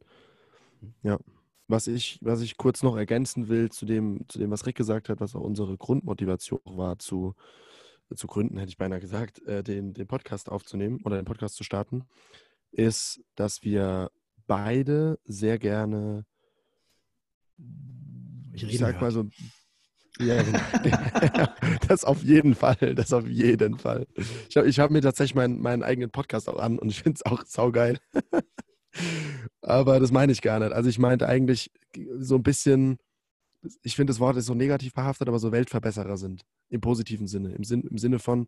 Ja. 1.03 1.19
Was 1.67 1.88
ich, 1.88 2.19
was 2.21 2.41
ich 2.41 2.57
kurz 2.57 2.83
noch 2.83 2.97
ergänzen 2.97 3.47
will 3.47 3.71
zu 3.71 3.85
dem, 3.85 4.25
zu 4.27 4.39
dem, 4.39 4.51
was 4.51 4.65
Rick 4.65 4.75
gesagt 4.75 5.07
hat, 5.07 5.21
was 5.21 5.35
auch 5.35 5.41
unsere 5.41 5.77
Grundmotivation 5.77 6.59
war 6.65 7.00
zu, 7.00 7.33
zu 8.13 8.27
gründen, 8.27 8.57
hätte 8.57 8.69
ich 8.69 8.77
beinahe 8.77 9.00
gesagt, 9.00 9.41
äh, 9.47 9.63
den, 9.63 9.93
den 9.93 10.05
Podcast 10.05 10.50
aufzunehmen 10.50 11.00
oder 11.05 11.15
den 11.15 11.23
Podcast 11.23 11.55
zu 11.55 11.63
starten, 11.63 12.03
ist, 12.71 13.23
dass 13.35 13.63
wir 13.63 14.11
beide 14.47 15.17
sehr 15.23 15.57
gerne, 15.59 16.25
ich, 18.51 18.63
ich 18.63 18.77
sag 18.77 19.00
mal 19.00 19.11
so, 19.11 19.29
ja, 20.19 20.41
genau. 20.43 21.47
das 21.87 22.03
auf 22.03 22.23
jeden 22.23 22.55
Fall, 22.55 22.95
das 22.95 23.13
auf 23.13 23.27
jeden 23.27 23.77
Fall. 23.77 24.07
Ich 24.49 24.57
habe 24.57 24.69
hab 24.69 24.91
mir 24.91 25.01
tatsächlich 25.01 25.35
meinen, 25.35 25.61
meinen 25.61 25.83
eigenen 25.83 26.11
Podcast 26.11 26.49
auch 26.49 26.59
an 26.59 26.79
und 26.79 26.89
ich 26.89 27.01
finde 27.01 27.21
es 27.23 27.25
auch 27.25 27.45
saugeil. 27.45 27.97
Aber 29.61 29.99
das 29.99 30.11
meine 30.11 30.31
ich 30.31 30.41
gar 30.41 30.59
nicht. 30.59 30.73
Also 30.73 30.89
ich 30.89 30.99
meinte 30.99 31.27
eigentlich 31.27 31.71
so 32.17 32.35
ein 32.35 32.43
bisschen, 32.43 32.97
ich 33.83 33.95
finde 33.95 34.11
das 34.11 34.19
Wort 34.19 34.37
ist 34.37 34.47
so 34.47 34.53
negativ 34.53 34.93
behaftet, 34.93 35.29
aber 35.29 35.39
so 35.39 35.51
Weltverbesserer 35.51 36.17
sind. 36.17 36.41
Im 36.69 36.81
positiven 36.81 37.27
Sinne. 37.27 37.53
Im, 37.53 37.63
Sinn, 37.63 37.83
im 37.83 37.97
Sinne 37.97 38.19
von, 38.19 38.47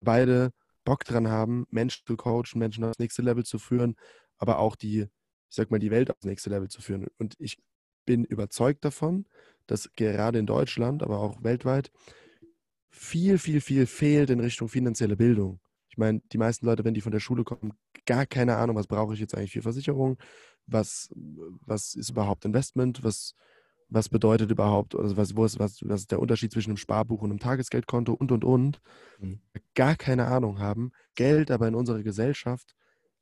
beide 0.00 0.52
Bock 0.84 1.04
dran 1.04 1.28
haben, 1.28 1.66
Menschen 1.70 2.06
zu 2.06 2.16
coachen, 2.16 2.58
Menschen 2.58 2.84
aufs 2.84 2.98
nächste 2.98 3.22
Level 3.22 3.44
zu 3.44 3.58
führen, 3.58 3.96
aber 4.38 4.58
auch 4.58 4.76
die, 4.76 5.00
ich 5.00 5.08
sag 5.56 5.70
mal, 5.70 5.80
die 5.80 5.90
Welt 5.90 6.10
aufs 6.10 6.24
nächste 6.24 6.50
Level 6.50 6.68
zu 6.68 6.80
führen. 6.80 7.06
Und 7.18 7.34
ich 7.38 7.58
bin 8.06 8.24
überzeugt 8.24 8.84
davon, 8.84 9.26
dass 9.66 9.90
gerade 9.96 10.38
in 10.38 10.46
Deutschland, 10.46 11.02
aber 11.02 11.18
auch 11.18 11.42
weltweit, 11.42 11.90
viel, 12.90 13.38
viel, 13.38 13.60
viel 13.60 13.86
fehlt 13.86 14.30
in 14.30 14.40
Richtung 14.40 14.68
finanzielle 14.68 15.16
Bildung. 15.16 15.60
Ich 15.88 15.98
meine, 15.98 16.20
die 16.32 16.38
meisten 16.38 16.66
Leute, 16.66 16.84
wenn 16.84 16.94
die 16.94 17.00
von 17.00 17.12
der 17.12 17.20
Schule 17.20 17.44
kommen, 17.44 17.72
gar 18.06 18.26
keine 18.26 18.56
Ahnung, 18.56 18.76
was 18.76 18.86
brauche 18.86 19.14
ich 19.14 19.20
jetzt 19.20 19.36
eigentlich 19.36 19.52
für 19.52 19.62
Versicherung, 19.62 20.18
was, 20.66 21.08
was 21.14 21.94
ist 21.94 22.10
überhaupt 22.10 22.44
Investment, 22.44 23.04
was, 23.04 23.34
was 23.88 24.08
bedeutet 24.08 24.50
überhaupt, 24.50 24.94
also 24.96 25.16
was, 25.16 25.36
wo 25.36 25.44
ist, 25.44 25.58
was, 25.58 25.78
was 25.82 26.02
ist 26.02 26.10
der 26.10 26.20
Unterschied 26.20 26.52
zwischen 26.52 26.70
einem 26.70 26.76
Sparbuch 26.78 27.22
und 27.22 27.30
einem 27.30 27.38
Tagesgeldkonto 27.38 28.12
und, 28.12 28.32
und, 28.32 28.44
und. 28.44 28.80
Mhm. 29.20 29.40
Gar 29.74 29.96
keine 29.96 30.26
Ahnung 30.26 30.58
haben. 30.58 30.92
Geld 31.14 31.50
aber 31.50 31.68
in 31.68 31.74
unserer 31.74 32.02
Gesellschaft 32.02 32.74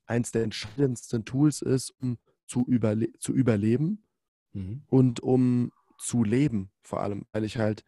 eins 0.06 0.30
der 0.30 0.42
entscheidendsten 0.42 1.24
Tools 1.24 1.62
ist, 1.62 1.90
um 2.00 2.18
zu, 2.46 2.64
überle 2.66 3.12
zu 3.18 3.32
überleben 3.32 4.04
mhm. 4.52 4.82
und 4.86 5.20
um 5.20 5.72
zu 6.02 6.24
leben, 6.24 6.70
vor 6.82 7.00
allem, 7.00 7.26
weil 7.32 7.44
ich 7.44 7.58
halt 7.58 7.84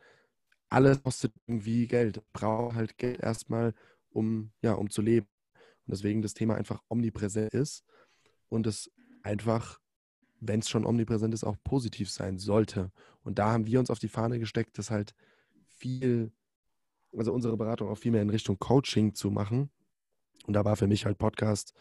alles 0.68 1.02
kostet 1.02 1.32
irgendwie 1.46 1.86
Geld. 1.86 2.22
Brauche 2.32 2.74
halt 2.74 2.96
Geld 2.96 3.20
erstmal, 3.20 3.74
um, 4.10 4.52
ja, 4.62 4.74
um 4.74 4.90
zu 4.90 5.02
leben. 5.02 5.26
Und 5.86 5.92
deswegen 5.92 6.22
das 6.22 6.34
Thema 6.34 6.54
einfach 6.56 6.82
omnipräsent 6.88 7.52
ist 7.52 7.84
und 8.48 8.66
es 8.66 8.90
einfach, 9.22 9.80
wenn 10.40 10.60
es 10.60 10.68
schon 10.68 10.86
omnipräsent 10.86 11.34
ist, 11.34 11.44
auch 11.44 11.56
positiv 11.64 12.10
sein 12.10 12.38
sollte. 12.38 12.90
Und 13.22 13.38
da 13.38 13.52
haben 13.52 13.66
wir 13.66 13.80
uns 13.80 13.90
auf 13.90 13.98
die 13.98 14.08
Fahne 14.08 14.38
gesteckt, 14.38 14.78
das 14.78 14.90
halt 14.90 15.14
viel, 15.66 16.32
also 17.16 17.32
unsere 17.32 17.56
Beratung 17.56 17.88
auch 17.88 17.98
viel 17.98 18.12
mehr 18.12 18.22
in 18.22 18.30
Richtung 18.30 18.58
Coaching 18.58 19.14
zu 19.14 19.30
machen. 19.30 19.70
Und 20.46 20.54
da 20.54 20.64
war 20.64 20.76
für 20.76 20.86
mich 20.86 21.04
halt 21.04 21.18
Podcast 21.18 21.74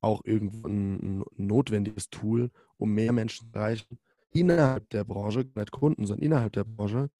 auch 0.00 0.22
irgendwo 0.24 0.68
ein, 0.68 1.20
ein 1.20 1.24
notwendiges 1.36 2.10
Tool, 2.10 2.50
um 2.76 2.92
mehr 2.92 3.12
Menschen 3.12 3.50
zu 3.50 3.58
erreichen, 3.58 3.98
innerhalb 4.32 4.88
der 4.90 5.04
Branche, 5.04 5.46
nicht 5.54 5.70
Kunden, 5.70 6.06
sondern 6.06 6.24
innerhalb 6.24 6.52
der 6.52 6.64
Branche, 6.64 7.10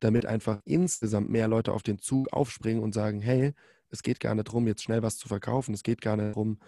damit 0.00 0.26
einfach 0.26 0.60
insgesamt 0.64 1.30
mehr 1.30 1.48
Leute 1.48 1.72
auf 1.72 1.82
den 1.82 1.98
Zug 1.98 2.32
aufspringen 2.32 2.82
und 2.82 2.92
sagen, 2.94 3.20
hey, 3.20 3.54
es 3.90 4.02
geht 4.02 4.20
gar 4.20 4.34
nicht 4.34 4.48
darum, 4.48 4.66
jetzt 4.66 4.82
schnell 4.82 5.02
was 5.02 5.16
zu 5.16 5.28
verkaufen, 5.28 5.72
es 5.74 5.82
geht 5.82 6.00
gar 6.00 6.16
nicht 6.16 6.30
darum, 6.30 6.58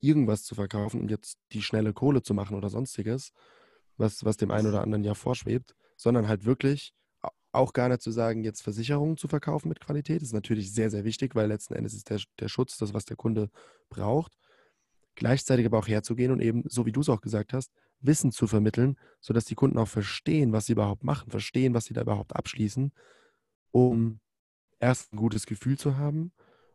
irgendwas 0.00 0.42
zu 0.42 0.54
verkaufen 0.54 1.00
und 1.00 1.10
jetzt 1.10 1.38
die 1.52 1.62
schnelle 1.62 1.92
Kohle 1.92 2.22
zu 2.22 2.34
machen 2.34 2.56
oder 2.56 2.68
sonstiges, 2.68 3.32
was, 3.96 4.24
was 4.24 4.36
dem 4.36 4.50
einen 4.50 4.66
oder 4.68 4.82
anderen 4.82 5.04
ja 5.04 5.14
vorschwebt, 5.14 5.74
sondern 5.96 6.28
halt 6.28 6.44
wirklich 6.44 6.92
auch 7.52 7.72
gar 7.72 7.88
nicht 7.88 8.02
zu 8.02 8.10
sagen, 8.10 8.42
jetzt 8.44 8.62
Versicherungen 8.62 9.16
zu 9.16 9.28
verkaufen 9.28 9.68
mit 9.68 9.80
Qualität, 9.80 10.22
ist 10.22 10.32
natürlich 10.32 10.72
sehr, 10.72 10.90
sehr 10.90 11.04
wichtig, 11.04 11.34
weil 11.34 11.48
letzten 11.48 11.74
Endes 11.74 11.94
ist 11.94 12.10
der, 12.10 12.20
der 12.40 12.48
Schutz 12.48 12.78
das, 12.78 12.94
was 12.94 13.04
der 13.04 13.16
Kunde 13.16 13.50
braucht. 13.90 14.32
Gleichzeitig 15.14 15.66
aber 15.66 15.78
auch 15.78 15.88
herzugehen 15.88 16.32
und 16.32 16.40
eben, 16.40 16.64
so 16.68 16.86
wie 16.86 16.92
du 16.92 17.02
es 17.02 17.10
auch 17.10 17.20
gesagt 17.20 17.52
hast, 17.52 17.70
Wissen 18.02 18.32
zu 18.32 18.46
vermitteln, 18.46 18.98
sodass 19.20 19.44
die 19.44 19.54
Kunden 19.54 19.78
auch 19.78 19.88
verstehen, 19.88 20.52
was 20.52 20.66
sie 20.66 20.72
überhaupt 20.72 21.04
machen, 21.04 21.30
verstehen, 21.30 21.74
was 21.74 21.86
sie 21.86 21.94
da 21.94 22.02
überhaupt 22.02 22.34
abschließen, 22.34 22.92
um 23.70 24.20
erst 24.80 25.12
ein 25.12 25.16
gutes 25.16 25.46
Gefühl 25.46 25.78
zu 25.78 25.96
haben 25.96 26.32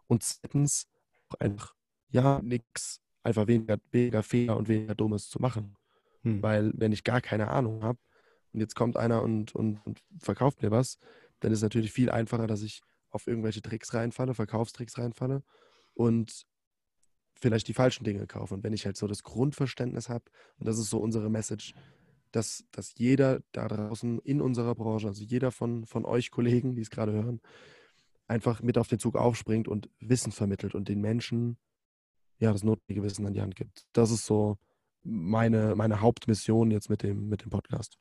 und 0.08 0.24
zweitens 0.24 0.88
auch 1.30 1.40
einfach, 1.40 1.76
ja, 2.10 2.42
nichts, 2.42 3.02
einfach 3.24 3.48
weniger, 3.48 3.78
weniger 3.92 4.24
Fehler 4.24 4.58
und 4.58 4.68
weniger 4.70 4.96
Dummes 4.96 5.30
zu 5.30 5.40
machen. 5.40 5.76
Hm. 6.24 6.42
Weil 6.42 6.72
wenn 6.76 6.92
ich 6.94 7.04
gar 7.04 7.22
keine 7.22 7.50
Ahnung 7.50 7.84
habe 7.84 8.00
und 8.54 8.62
jetzt 8.62 8.76
kommt 8.76 8.98
einer 8.98 9.22
und, 9.22 9.54
und, 9.54 9.86
und 9.86 10.02
verkauft 10.20 10.62
mir 10.62 10.72
was, 10.72 10.98
dann 11.42 11.52
ist 11.52 11.60
es 11.60 11.64
natürlich 11.64 11.92
viel 11.92 12.10
einfacher, 12.10 12.48
dass 12.48 12.62
ich 12.62 12.82
auf 13.10 13.28
irgendwelche 13.28 13.62
Tricks 13.62 13.94
reinfalle, 13.94 14.34
Verkaufstricks 14.34 14.98
reinfalle 14.98 15.44
und 15.94 16.46
vielleicht 17.40 17.68
die 17.68 17.74
falschen 17.74 18.04
Dinge 18.04 18.28
kaufe. 18.28 18.54
Und 18.54 18.64
wenn 18.64 18.74
ich 18.74 18.86
halt 18.86 18.98
so 18.98 19.08
das 19.08 19.24
Grundverständnis 19.24 20.10
habe, 20.10 20.26
und 20.60 20.68
das 20.68 20.78
ist 20.78 20.90
so 20.90 21.00
unsere 21.00 21.30
Message, 21.30 21.74
dass, 22.32 22.66
dass 22.72 22.94
jeder 22.98 23.42
da 23.52 23.68
draußen 23.68 24.20
in 24.20 24.42
unserer 24.42 24.76
Branche, 24.76 25.08
also 25.08 25.24
jeder 25.24 25.52
von, 25.52 25.86
von 25.86 26.06
euch 26.06 26.32
Kollegen, 26.32 26.76
die 26.76 26.82
es 26.82 26.90
gerade 26.90 27.14
hören, 27.14 27.42
einfach 28.28 28.62
mit 28.62 28.78
auf 28.78 28.88
den 28.88 29.00
Zug 29.00 29.16
aufspringt 29.16 29.68
und 29.68 29.90
Wissen 30.00 30.32
vermittelt 30.32 30.76
und 30.76 30.90
den 30.90 31.00
Menschen 31.00 31.58
ja 32.40 32.52
das 32.52 32.64
notwendige 32.64 33.04
Wissen 33.04 33.26
an 33.26 33.34
die 33.34 33.42
Hand 33.42 33.56
gibt. 33.56 33.86
Das 33.94 34.12
ist 34.12 34.26
so 34.26 34.58
meine, 35.04 35.76
meine 35.76 36.02
Hauptmission 36.02 36.72
jetzt 36.72 36.90
mit 36.90 37.04
dem, 37.04 37.30
mit 37.30 37.44
dem 37.44 37.50
Podcast. 37.50 37.98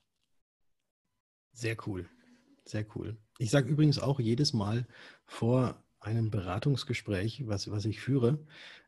Sehr 1.53 1.77
cool. 1.87 2.09
Sehr 2.65 2.85
cool. 2.97 3.17
Ich 3.39 3.51
sage 3.51 3.69
übrigens 3.69 3.99
auch 3.99 4.19
jedes 4.19 4.53
Mal 4.53 4.87
vor 5.25 5.83
einem 6.07 6.31
Beratungsgespräch, 6.31 7.47
was, 7.47 7.69
was 7.71 7.85
ich 7.85 8.01
führe, 8.01 8.39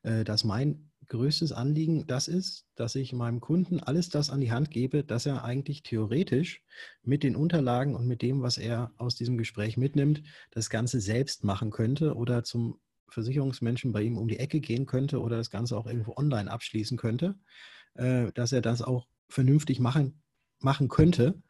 äh, 0.03 0.25
dass 0.25 0.45
mein 0.45 0.91
größtes 1.09 1.53
Anliegen 1.53 2.07
das 2.07 2.29
ist, 2.29 2.67
dass 2.77 2.95
ich 2.95 3.13
meinem 3.13 3.41
Kunden 3.41 3.81
alles 3.81 4.09
das 4.09 4.31
an 4.31 4.41
die 4.41 4.53
Hand 4.53 4.71
gebe, 4.71 5.03
dass 5.03 5.27
er 5.27 5.43
eigentlich 5.43 5.83
theoretisch 5.83 6.63
mit 7.03 7.23
den 7.23 7.35
Unterlagen 7.35 7.97
und 7.97 8.07
mit 8.07 8.23
dem, 8.23 8.43
was 8.43 8.57
er 8.57 8.93
aus 8.99 9.17
diesem 9.17 9.37
Gespräch 9.37 9.77
mitnimmt, 9.77 10.23
das 10.53 10.71
Ganze 10.71 11.01
selbst 11.01 11.45
machen 11.45 11.71
könnte 11.71 12.15
oder 12.15 12.45
zum 12.45 12.79
Versicherungsmenschen 13.09 13.91
bei 13.91 14.03
ihm 14.03 14.17
um 14.17 14.29
die 14.29 14.39
Ecke 14.39 14.61
gehen 14.61 14.87
könnte 14.87 15.21
oder 15.21 15.39
das 15.39 15.51
Ganze 15.51 15.77
auch 15.77 15.87
irgendwo 15.87 16.15
online 16.17 16.51
abschließen 16.51 16.99
könnte, 16.99 17.37
äh, 17.95 18.31
dass 18.33 18.53
er 18.53 18.61
das 18.61 18.83
auch 18.83 19.09
vernünftig 19.29 19.81
machen, 19.81 20.23
machen 20.61 20.89
könnte 20.89 21.43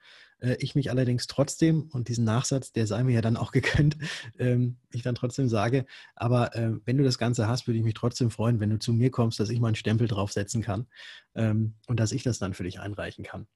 ich 0.58 0.74
mich 0.74 0.90
allerdings 0.90 1.26
trotzdem, 1.26 1.88
und 1.92 2.08
diesen 2.08 2.24
Nachsatz, 2.24 2.72
der 2.72 2.86
sei 2.86 3.02
mir 3.04 3.12
ja 3.12 3.20
dann 3.20 3.36
auch 3.36 3.52
gegönnt, 3.52 3.96
ähm, 4.38 4.78
ich 4.92 5.02
dann 5.02 5.14
trotzdem 5.14 5.48
sage, 5.48 5.86
aber 6.14 6.54
äh, 6.54 6.72
wenn 6.84 6.98
du 6.98 7.04
das 7.04 7.18
Ganze 7.18 7.48
hast, 7.48 7.66
würde 7.66 7.78
ich 7.78 7.84
mich 7.84 7.94
trotzdem 7.94 8.30
freuen, 8.30 8.60
wenn 8.60 8.70
du 8.70 8.78
zu 8.78 8.92
mir 8.92 9.10
kommst, 9.10 9.40
dass 9.40 9.50
ich 9.50 9.60
mal 9.60 9.68
einen 9.68 9.76
Stempel 9.76 10.08
draufsetzen 10.08 10.62
kann 10.62 10.86
ähm, 11.34 11.74
und 11.86 12.00
dass 12.00 12.12
ich 12.12 12.22
das 12.22 12.38
dann 12.38 12.54
für 12.54 12.64
dich 12.64 12.80
einreichen 12.80 13.24
kann. 13.24 13.46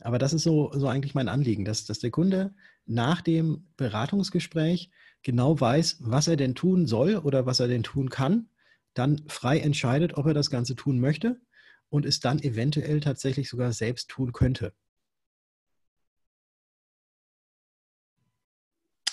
Aber 0.00 0.18
das 0.18 0.32
ist 0.32 0.44
so, 0.44 0.70
so 0.74 0.86
eigentlich 0.86 1.14
mein 1.14 1.28
Anliegen, 1.28 1.64
dass, 1.64 1.84
dass 1.84 1.98
der 1.98 2.10
Kunde 2.10 2.54
nach 2.86 3.20
dem 3.20 3.66
Beratungsgespräch 3.76 4.90
genau 5.22 5.60
weiß, 5.60 5.98
was 6.00 6.28
er 6.28 6.36
denn 6.36 6.54
tun 6.54 6.86
soll 6.86 7.16
oder 7.16 7.46
was 7.46 7.60
er 7.60 7.68
denn 7.68 7.82
tun 7.82 8.08
kann, 8.08 8.48
dann 8.94 9.22
frei 9.28 9.58
entscheidet, 9.58 10.16
ob 10.16 10.26
er 10.26 10.34
das 10.34 10.50
Ganze 10.50 10.76
tun 10.76 11.00
möchte 11.00 11.40
und 11.88 12.06
es 12.06 12.20
dann 12.20 12.38
eventuell 12.40 13.00
tatsächlich 13.00 13.48
sogar 13.48 13.72
selbst 13.72 14.08
tun 14.08 14.32
könnte. 14.32 14.72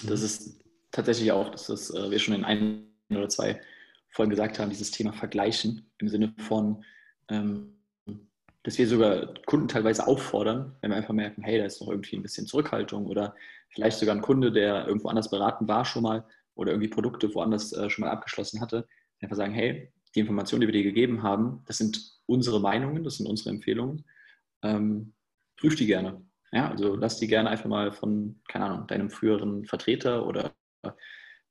Das 0.08 0.22
ist 0.22 0.64
tatsächlich 0.92 1.32
auch, 1.32 1.50
dass 1.50 1.68
das, 1.68 1.90
äh, 1.92 2.10
wir 2.10 2.20
schon 2.20 2.36
in 2.36 2.44
ein 2.44 2.88
oder 3.10 3.30
zwei 3.30 3.62
Folgen 4.10 4.30
gesagt 4.30 4.60
haben, 4.60 4.70
dieses 4.70 4.92
Thema 4.92 5.14
Vergleichen 5.14 5.90
im 5.98 6.08
Sinne 6.08 6.34
von, 6.40 6.84
ähm, 7.30 7.76
dass 8.64 8.78
wir 8.78 8.88
sogar 8.88 9.34
Kunden 9.46 9.68
teilweise 9.68 10.08
auffordern, 10.08 10.76
wenn 10.82 10.92
wir 10.92 10.98
einfach 10.98 11.14
merken, 11.14 11.44
hey, 11.44 11.60
da 11.60 11.66
ist 11.66 11.82
noch 11.82 11.90
irgendwie 11.90 12.16
ein 12.16 12.24
bisschen 12.24 12.48
Zurückhaltung 12.48 13.06
oder 13.06 13.36
vielleicht 13.70 14.00
sogar 14.00 14.16
ein 14.16 14.22
Kunde, 14.22 14.52
der 14.52 14.88
irgendwo 14.88 15.10
anders 15.10 15.30
beraten 15.30 15.68
war 15.68 15.86
schon 15.86 16.04
mal 16.04 16.26
oder 16.56 16.72
irgendwie 16.72 16.88
Produkte 16.88 17.34
woanders 17.36 17.74
äh, 17.74 17.90
schon 17.90 18.06
mal 18.06 18.12
abgeschlossen 18.12 18.62
hatte, 18.62 18.88
einfach 19.22 19.36
sagen, 19.36 19.54
hey, 19.54 19.92
die 20.16 20.22
Informationen, 20.22 20.62
die 20.62 20.68
wir 20.68 20.74
dir 20.74 20.84
gegeben 20.84 21.22
haben, 21.22 21.62
das 21.66 21.78
sind 21.78 22.20
unsere 22.26 22.60
Meinungen, 22.60 23.04
das 23.04 23.18
sind 23.18 23.28
unsere 23.28 23.50
Empfehlungen, 23.50 24.06
ähm, 24.64 25.14
prüf 25.58 25.76
die 25.76 25.86
gerne. 25.86 26.22
Ja, 26.52 26.70
also 26.70 26.96
lass 26.96 27.18
die 27.20 27.28
gerne 27.28 27.50
einfach 27.50 27.70
mal 27.70 27.92
von, 27.92 28.40
keine 28.48 28.66
Ahnung, 28.66 28.88
deinem 28.88 29.10
früheren 29.10 29.66
Vertreter 29.66 30.26
oder 30.26 30.54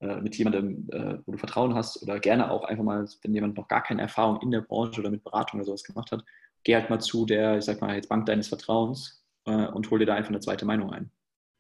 äh, 0.00 0.20
mit 0.20 0.36
jemandem, 0.36 0.88
äh, 0.90 1.18
wo 1.24 1.32
du 1.32 1.38
Vertrauen 1.38 1.74
hast 1.74 2.02
oder 2.02 2.18
gerne 2.20 2.50
auch 2.50 2.64
einfach 2.64 2.84
mal, 2.84 3.06
wenn 3.22 3.34
jemand 3.34 3.56
noch 3.56 3.68
gar 3.68 3.82
keine 3.82 4.02
Erfahrung 4.02 4.40
in 4.42 4.50
der 4.50 4.60
Branche 4.60 5.00
oder 5.00 5.10
mit 5.10 5.24
Beratung 5.24 5.60
oder 5.60 5.66
sowas 5.66 5.84
gemacht 5.84 6.10
hat, 6.12 6.24
geh 6.62 6.74
halt 6.74 6.90
mal 6.90 7.00
zu 7.00 7.26
der, 7.26 7.58
ich 7.58 7.64
sag 7.64 7.80
mal, 7.80 7.94
jetzt 7.94 8.08
Bank 8.08 8.26
deines 8.26 8.48
Vertrauens 8.48 9.24
äh, 9.44 9.66
und 9.68 9.90
hol 9.90 9.98
dir 9.98 10.06
da 10.06 10.14
einfach 10.14 10.30
eine 10.30 10.40
zweite 10.40 10.64
Meinung 10.64 10.92
ein. 10.92 11.10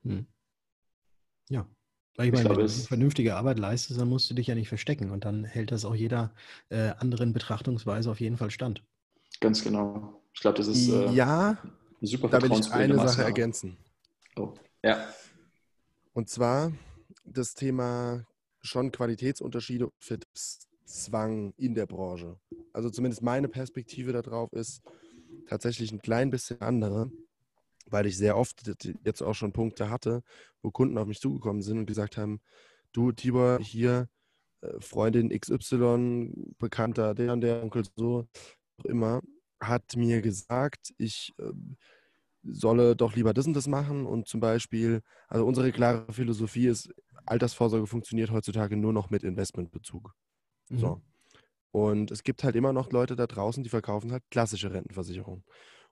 Hm. 0.02 0.26
Ja. 1.48 1.66
Weil 2.16 2.26
ich, 2.26 2.32
Ich 2.32 2.34
meine, 2.34 2.54
glaube, 2.54 2.62
wenn 2.62 2.76
du 2.76 2.82
vernünftige 2.82 3.36
Arbeit 3.36 3.58
leistest, 3.58 4.00
dann 4.00 4.08
musst 4.08 4.30
du 4.30 4.34
dich 4.34 4.46
ja 4.46 4.54
nicht 4.54 4.68
verstecken 4.68 5.10
und 5.10 5.24
dann 5.24 5.44
hält 5.44 5.72
das 5.72 5.84
auch 5.84 5.94
jeder 5.94 6.32
äh, 6.68 6.90
anderen 6.98 7.32
Betrachtungsweise 7.32 8.10
auf 8.10 8.20
jeden 8.20 8.36
Fall 8.36 8.50
stand. 8.50 8.84
Ganz 9.40 9.64
genau. 9.64 10.22
Ich 10.32 10.40
glaube, 10.40 10.58
das 10.58 10.68
ist 10.68 10.88
äh, 10.88 11.10
ja, 11.10 11.58
super 12.06 12.28
da 12.28 12.42
will 12.42 12.52
ich 12.52 12.72
eine 12.72 12.94
Sache 12.94 13.04
Maßnahme. 13.06 13.28
ergänzen. 13.28 13.76
Oh. 14.36 14.54
Ja, 14.82 15.08
Und 16.12 16.28
zwar 16.28 16.72
das 17.24 17.54
Thema 17.54 18.26
schon 18.60 18.92
Qualitätsunterschiede 18.92 19.86
und 19.86 19.94
Vertriebszwang 19.98 21.54
in 21.56 21.74
der 21.74 21.86
Branche. 21.86 22.38
Also 22.72 22.90
zumindest 22.90 23.22
meine 23.22 23.48
Perspektive 23.48 24.12
darauf 24.12 24.52
ist 24.52 24.82
tatsächlich 25.48 25.92
ein 25.92 26.02
klein 26.02 26.30
bisschen 26.30 26.60
andere, 26.60 27.10
weil 27.86 28.06
ich 28.06 28.16
sehr 28.16 28.36
oft 28.36 28.62
jetzt 29.04 29.22
auch 29.22 29.34
schon 29.34 29.52
Punkte 29.52 29.90
hatte, 29.90 30.22
wo 30.62 30.70
Kunden 30.70 30.98
auf 30.98 31.06
mich 31.06 31.20
zugekommen 31.20 31.62
sind 31.62 31.78
und 31.78 31.86
gesagt 31.86 32.16
haben, 32.16 32.40
du 32.92 33.12
Tibor, 33.12 33.58
hier 33.60 34.08
äh, 34.60 34.80
Freundin 34.80 35.28
XY, 35.28 36.54
Bekannter, 36.58 37.14
der 37.14 37.32
und 37.32 37.40
der 37.42 37.62
Onkel 37.62 37.84
so, 37.96 38.26
auch 38.78 38.84
immer, 38.86 39.20
hat 39.68 39.96
mir 39.96 40.22
gesagt, 40.22 40.92
ich 40.98 41.32
äh, 41.38 41.52
solle 42.42 42.94
doch 42.96 43.16
lieber 43.16 43.32
das 43.32 43.46
und 43.46 43.54
das 43.54 43.66
machen 43.66 44.06
und 44.06 44.28
zum 44.28 44.40
Beispiel, 44.40 45.02
also 45.28 45.46
unsere 45.46 45.72
klare 45.72 46.12
Philosophie 46.12 46.66
ist, 46.66 46.92
Altersvorsorge 47.26 47.86
funktioniert 47.86 48.30
heutzutage 48.30 48.76
nur 48.76 48.92
noch 48.92 49.10
mit 49.10 49.22
Investmentbezug. 49.22 50.12
Mhm. 50.68 50.78
So. 50.78 51.02
Und 51.70 52.10
es 52.10 52.22
gibt 52.22 52.44
halt 52.44 52.54
immer 52.54 52.72
noch 52.72 52.92
Leute 52.92 53.16
da 53.16 53.26
draußen, 53.26 53.64
die 53.64 53.70
verkaufen 53.70 54.12
halt 54.12 54.22
klassische 54.30 54.72
Rentenversicherungen. 54.72 55.44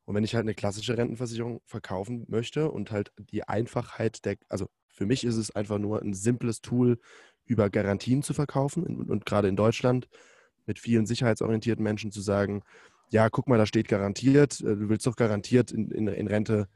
Und 0.05 0.15
wenn 0.15 0.25
ich 0.25 0.35
halt 0.35 0.45
eine 0.45 0.55
klassische 0.55 0.97
Rentenversicherung 0.97 1.61
verkaufen 1.65 2.25
möchte 2.29 2.71
und 2.71 2.91
halt 2.91 3.13
die 3.19 3.45
Einfachheit 3.45 4.25
der, 4.25 4.37
also 4.49 4.69
für 4.89 5.07
mich 5.07 5.25
ist 5.25 5.37
es 5.37 5.51
einfach 5.51 5.79
nur 5.79 6.03
ein 6.03 6.13
simples 6.13 6.61
Tool, 6.61 6.99
über 7.45 7.71
Garantien 7.71 8.23
zu 8.23 8.35
verkaufen 8.35 8.85
und, 8.85 9.11
und 9.11 9.27
gerade 9.27 9.49
in 9.49 9.57
Deutschland 9.57 10.09
mit 10.67 10.79
vielen 10.79 11.07
sicherheitsorientierten 11.07 11.83
Menschen 11.83 12.13
zu 12.13 12.21
sagen, 12.21 12.63
ja, 13.13 13.29
guck 13.29 13.47
mal, 13.47 13.59
da 13.59 13.67
steht 13.67 13.89
garantiert, 13.89 14.61
äh, 14.61 14.75
du 14.77 14.89
willst 14.89 15.07
doch 15.07 15.17
garantiert 15.17 15.71
in, 15.71 15.91
in, 15.91 16.09
in 16.09 16.27
Rente 16.27 16.69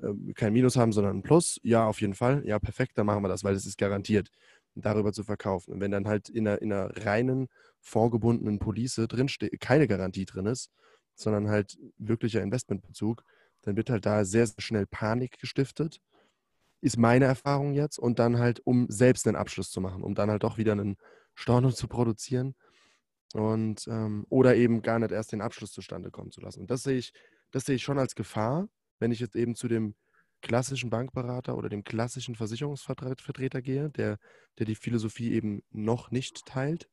äh, 0.00 0.32
kein 0.34 0.52
Minus 0.52 0.76
haben, 0.76 0.92
sondern 0.92 1.18
ein 1.18 1.22
Plus. 1.22 1.60
Ja, 1.62 1.86
auf 1.86 2.00
jeden 2.00 2.14
Fall. 2.14 2.42
Ja, 2.46 2.58
perfekt, 2.58 2.96
dann 2.96 3.06
machen 3.06 3.22
wir 3.22 3.28
das, 3.28 3.44
weil 3.44 3.54
es 3.54 3.66
ist 3.66 3.76
garantiert, 3.76 4.30
darüber 4.74 5.12
zu 5.12 5.24
verkaufen. 5.24 5.74
Und 5.74 5.80
wenn 5.80 5.90
dann 5.90 6.06
halt 6.06 6.28
in 6.28 6.46
einer, 6.46 6.62
in 6.62 6.72
einer 6.72 6.96
reinen, 7.04 7.48
vorgebundenen 7.80 8.58
Police 8.58 8.96
drinsteht, 9.08 9.60
keine 9.60 9.88
Garantie 9.88 10.26
drin 10.26 10.46
ist, 10.46 10.70
sondern 11.14 11.48
halt 11.48 11.76
wirklicher 11.98 12.42
Investmentbezug, 12.42 13.24
dann 13.62 13.76
wird 13.76 13.90
halt 13.90 14.06
da 14.06 14.24
sehr, 14.24 14.46
sehr 14.46 14.60
schnell 14.60 14.86
Panik 14.86 15.38
gestiftet. 15.38 16.00
Ist 16.82 16.98
meine 16.98 17.24
Erfahrung 17.24 17.74
jetzt. 17.74 17.98
Und 17.98 18.18
dann 18.18 18.38
halt, 18.38 18.60
um 18.64 18.86
selbst 18.90 19.26
einen 19.26 19.36
Abschluss 19.36 19.70
zu 19.70 19.80
machen, 19.80 20.02
um 20.02 20.14
dann 20.14 20.30
halt 20.30 20.44
doch 20.44 20.56
wieder 20.56 20.72
einen 20.72 20.96
Storno 21.34 21.70
zu 21.72 21.88
produzieren. 21.88 22.54
Und 23.34 23.86
ähm, 23.88 24.26
oder 24.28 24.56
eben 24.56 24.82
gar 24.82 24.98
nicht 24.98 25.12
erst 25.12 25.32
den 25.32 25.40
Abschluss 25.40 25.72
zustande 25.72 26.10
kommen 26.10 26.32
zu 26.32 26.40
lassen. 26.40 26.60
Und 26.62 26.70
das 26.70 26.82
sehe 26.82 26.98
ich, 26.98 27.12
das 27.52 27.64
sehe 27.64 27.76
ich 27.76 27.82
schon 27.82 27.98
als 27.98 28.14
Gefahr, 28.14 28.68
wenn 28.98 29.12
ich 29.12 29.20
jetzt 29.20 29.36
eben 29.36 29.54
zu 29.54 29.68
dem 29.68 29.94
klassischen 30.42 30.90
Bankberater 30.90 31.56
oder 31.56 31.68
dem 31.68 31.84
klassischen 31.84 32.34
Versicherungsvertreter 32.34 33.62
gehe, 33.62 33.90
der, 33.90 34.18
der 34.58 34.66
die 34.66 34.74
Philosophie 34.74 35.32
eben 35.32 35.62
noch 35.70 36.10
nicht 36.10 36.44
teilt, 36.46 36.88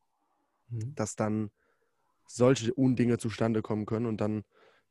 Mhm. 0.70 0.96
dass 0.96 1.15
dann 1.15 1.50
solche 2.27 2.74
Undinge 2.74 3.17
zustande 3.17 3.62
kommen 3.62 3.86
können 3.86 4.06
und 4.06 4.20
dann 4.20 4.44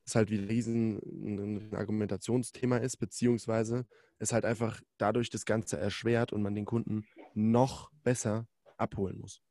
es 0.05 0.15
halt 0.15 0.31
wie 0.31 0.39
ein 0.39 0.45
riesen 0.45 0.99
ein 0.99 1.75
Argumentationsthema 1.75 2.79
ist, 2.79 2.99
beziehungsweise 2.99 3.87
es 4.19 4.33
halt 4.33 4.45
einfach 4.45 4.81
dadurch 4.99 5.31
das 5.31 5.45
Ganze 5.45 5.79
erschwert 5.79 6.33
und 6.33 6.43
man 6.43 6.55
den 6.55 6.65
Kunden 6.65 7.05
noch 7.35 7.91
besser 8.03 8.49
abholen 8.79 9.19
muss. 9.19 9.43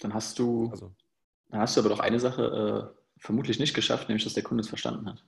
dann 0.00 0.14
hast 0.14 0.38
du, 0.38 0.70
Also, 0.72 0.94
dann 1.50 1.60
hast 1.60 1.76
du 1.76 1.80
aber 1.80 1.90
doch 1.90 2.00
eine 2.00 2.20
Sache 2.20 2.92
äh, 2.94 3.00
vermutlich 3.18 3.58
nicht 3.58 3.74
geschafft, 3.74 4.08
nämlich 4.08 4.24
dass 4.24 4.34
der 4.34 4.42
Kunde 4.42 4.62
es 4.62 4.68
verstanden 4.68 5.06
hat. 5.08 5.24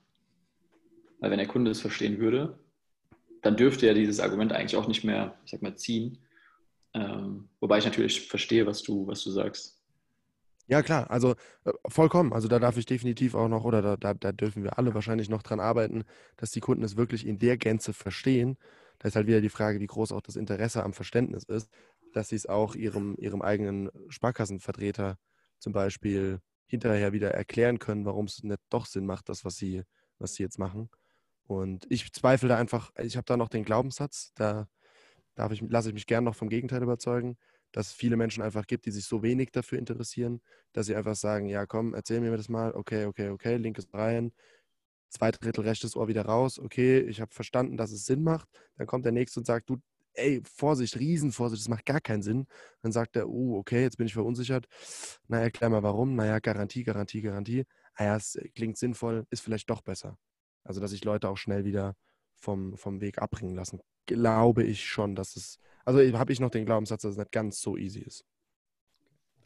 Weil 1.20 1.30
wenn 1.30 1.38
der 1.38 1.48
Kunde 1.48 1.70
es 1.70 1.80
verstehen 1.80 2.18
würde, 2.18 2.58
dann 3.42 3.56
dürfte 3.56 3.87
ja 3.87 3.94
dieses 3.94 4.20
Argument 4.20 4.52
eigentlich 4.52 4.76
auch 4.76 4.88
nicht 4.88 5.04
mehr, 5.04 5.37
ich 5.44 5.50
sag 5.50 5.62
mal, 5.62 5.76
ziehen. 5.76 6.18
Ähm, 6.94 7.48
wobei 7.61 7.78
ich 7.78 7.85
natürlich 7.85 8.26
verstehe, 8.28 8.66
was 8.66 8.82
du, 8.82 9.06
was 9.06 9.22
du 9.22 9.30
sagst. 9.30 9.80
ja, 10.68 10.82
klar, 10.82 11.11
also 11.11 11.35
äh, 11.64 11.72
vollkommen. 11.88 12.32
Also 12.32 12.48
da 12.48 12.58
darf 12.58 12.76
ich 12.76 12.87
definitiv 12.87 13.35
auch 13.35 13.48
noch, 13.48 13.64
oder 13.64 13.82
da, 13.82 13.96
da, 13.96 14.14
da 14.14 14.32
dürfen 14.32 14.62
wir 14.62 14.78
alle 14.78 14.94
wahrscheinlich 14.94 15.28
noch 15.28 15.42
dran 15.42 15.61
arbeiten, 15.61 16.04
dass 16.37 16.50
die 16.52 16.61
Kunden 16.61 16.85
es 16.85 16.96
wirklich 16.96 17.26
in 17.26 17.38
der 17.38 17.56
Gänze 17.56 17.92
verstehen. 17.92 18.56
Da 18.98 19.08
ist 19.08 19.16
halt 19.16 19.26
wieder 19.26 19.40
die 19.40 19.48
Frage, 19.48 19.80
wie 19.80 19.87
groß 19.87 20.12
auch 20.12 20.20
das 20.20 20.37
Interesse 20.37 20.85
am 20.85 20.92
Verständnis 20.92 21.44
ist, 21.44 21.70
dass 22.12 22.28
sie 22.28 22.37
es 22.37 22.46
auch 22.46 22.74
ihrem, 22.74 23.16
ihrem 23.18 23.42
eigenen 23.42 23.90
Sparkassenvertreter 24.08 25.18
zum 25.62 25.72
Beispiel 25.72 26.40
hinterher 26.66 27.12
wieder 27.12 27.33
erklären 27.33 27.79
können, 27.79 28.05
warum 28.05 28.27
es 28.27 28.42
nicht 28.42 28.61
doch 28.70 28.87
Sinn 28.87 29.07
macht, 29.07 29.29
das, 29.29 29.44
was 29.44 29.57
sie, 29.57 29.83
was 30.18 30.35
sie 30.35 30.42
jetzt 30.42 30.59
machen. 30.59 30.90
Und 31.46 31.87
ich 31.90 32.12
zweifle 32.12 32.48
da 32.48 32.57
einfach, 32.57 32.90
ich 32.98 33.16
habe 33.16 33.25
da 33.27 33.37
noch 33.37 33.48
den 33.48 33.64
Glaubenssatz, 33.64 34.33
da 34.35 34.68
darf 35.35 35.53
ich, 35.53 35.61
lasse 35.62 35.88
ich 35.88 35.94
mich 35.94 36.07
gern 36.07 36.25
noch 36.25 36.35
vom 36.35 36.48
Gegenteil 36.48 36.83
überzeugen, 36.83 37.37
dass 37.72 37.88
es 37.88 37.92
viele 37.92 38.16
Menschen 38.16 38.42
einfach 38.42 38.66
gibt, 38.66 38.87
die 38.87 38.90
sich 38.90 39.05
so 39.07 39.22
wenig 39.22 39.51
dafür 39.53 39.79
interessieren, 39.79 40.42
dass 40.72 40.87
sie 40.87 40.96
einfach 40.96 41.16
sagen, 41.16 41.46
ja 41.46 41.66
komm, 41.66 41.94
erzähl 41.94 42.20
mir 42.20 42.37
das 42.37 42.48
mal, 42.48 42.72
okay, 42.75 43.07
okay, 43.07 43.31
okay, 43.31 43.57
linkes 43.57 43.92
rein, 43.94 44.33
zwei 45.11 45.31
Drittel 45.31 45.64
rechtes 45.64 45.96
Ohr 45.96 46.09
wieder 46.09 46.25
raus, 46.25 46.59
okay, 46.59 47.01
ich 47.01 47.20
habe 47.20 47.33
verstanden, 47.33 47.77
dass 47.77 47.92
es 47.92 48.07
Sinn 48.07 48.22
macht. 48.22 48.48
Dann 48.77 48.87
kommt 48.87 49.05
der 49.05 49.12
Nächste 49.12 49.40
und 49.40 49.46
sagt, 49.46 49.70
du, 49.70 49.79
ey, 50.14 50.42
Vorsicht, 50.44 50.98
Riesenvorsicht, 50.98 51.62
das 51.62 51.68
macht 51.68 51.87
gar 51.87 52.01
keinen 52.01 52.22
Sinn. 52.22 52.46
Dann 52.83 52.92
sagt 52.92 53.16
er, 53.16 53.29
oh, 53.29 53.57
okay, 53.59 53.83
jetzt 53.83 53.96
bin 53.96 54.07
ich 54.07 54.14
verunsichert. 54.14 54.66
Na, 55.29 55.40
erklär 55.40 55.70
mal 55.70 55.83
warum. 55.83 56.14
Naja, 56.14 56.38
Garantie, 56.38 56.85
Garantie, 56.85 57.22
Garantie. 57.22 57.64
Ah 57.94 58.05
ja, 58.05 58.16
es 58.16 58.38
klingt 58.55 58.79
sinnvoll, 58.79 59.27
ist 59.31 59.40
vielleicht 59.40 59.70
doch 59.70 59.83
besser. 59.83 60.18
Also, 60.64 60.81
dass 60.81 60.92
sich 60.92 61.05
Leute 61.05 61.29
auch 61.29 61.37
schnell 61.37 61.64
wieder 61.64 61.96
vom, 62.37 62.77
vom 62.77 63.01
Weg 63.01 63.18
abbringen 63.18 63.55
lassen. 63.55 63.81
Glaube 64.07 64.64
ich 64.64 64.85
schon, 64.85 65.14
dass 65.14 65.37
es, 65.37 65.59
also 65.85 66.01
habe 66.18 66.33
ich 66.33 66.40
noch 66.40 66.51
den 66.51 66.66
Glaubenssatz, 66.66 67.03
dass 67.03 67.12
es 67.12 67.18
nicht 67.18 67.33
ganz 67.33 67.61
so 67.61 67.77
easy 67.77 68.01
ist. 68.01 68.25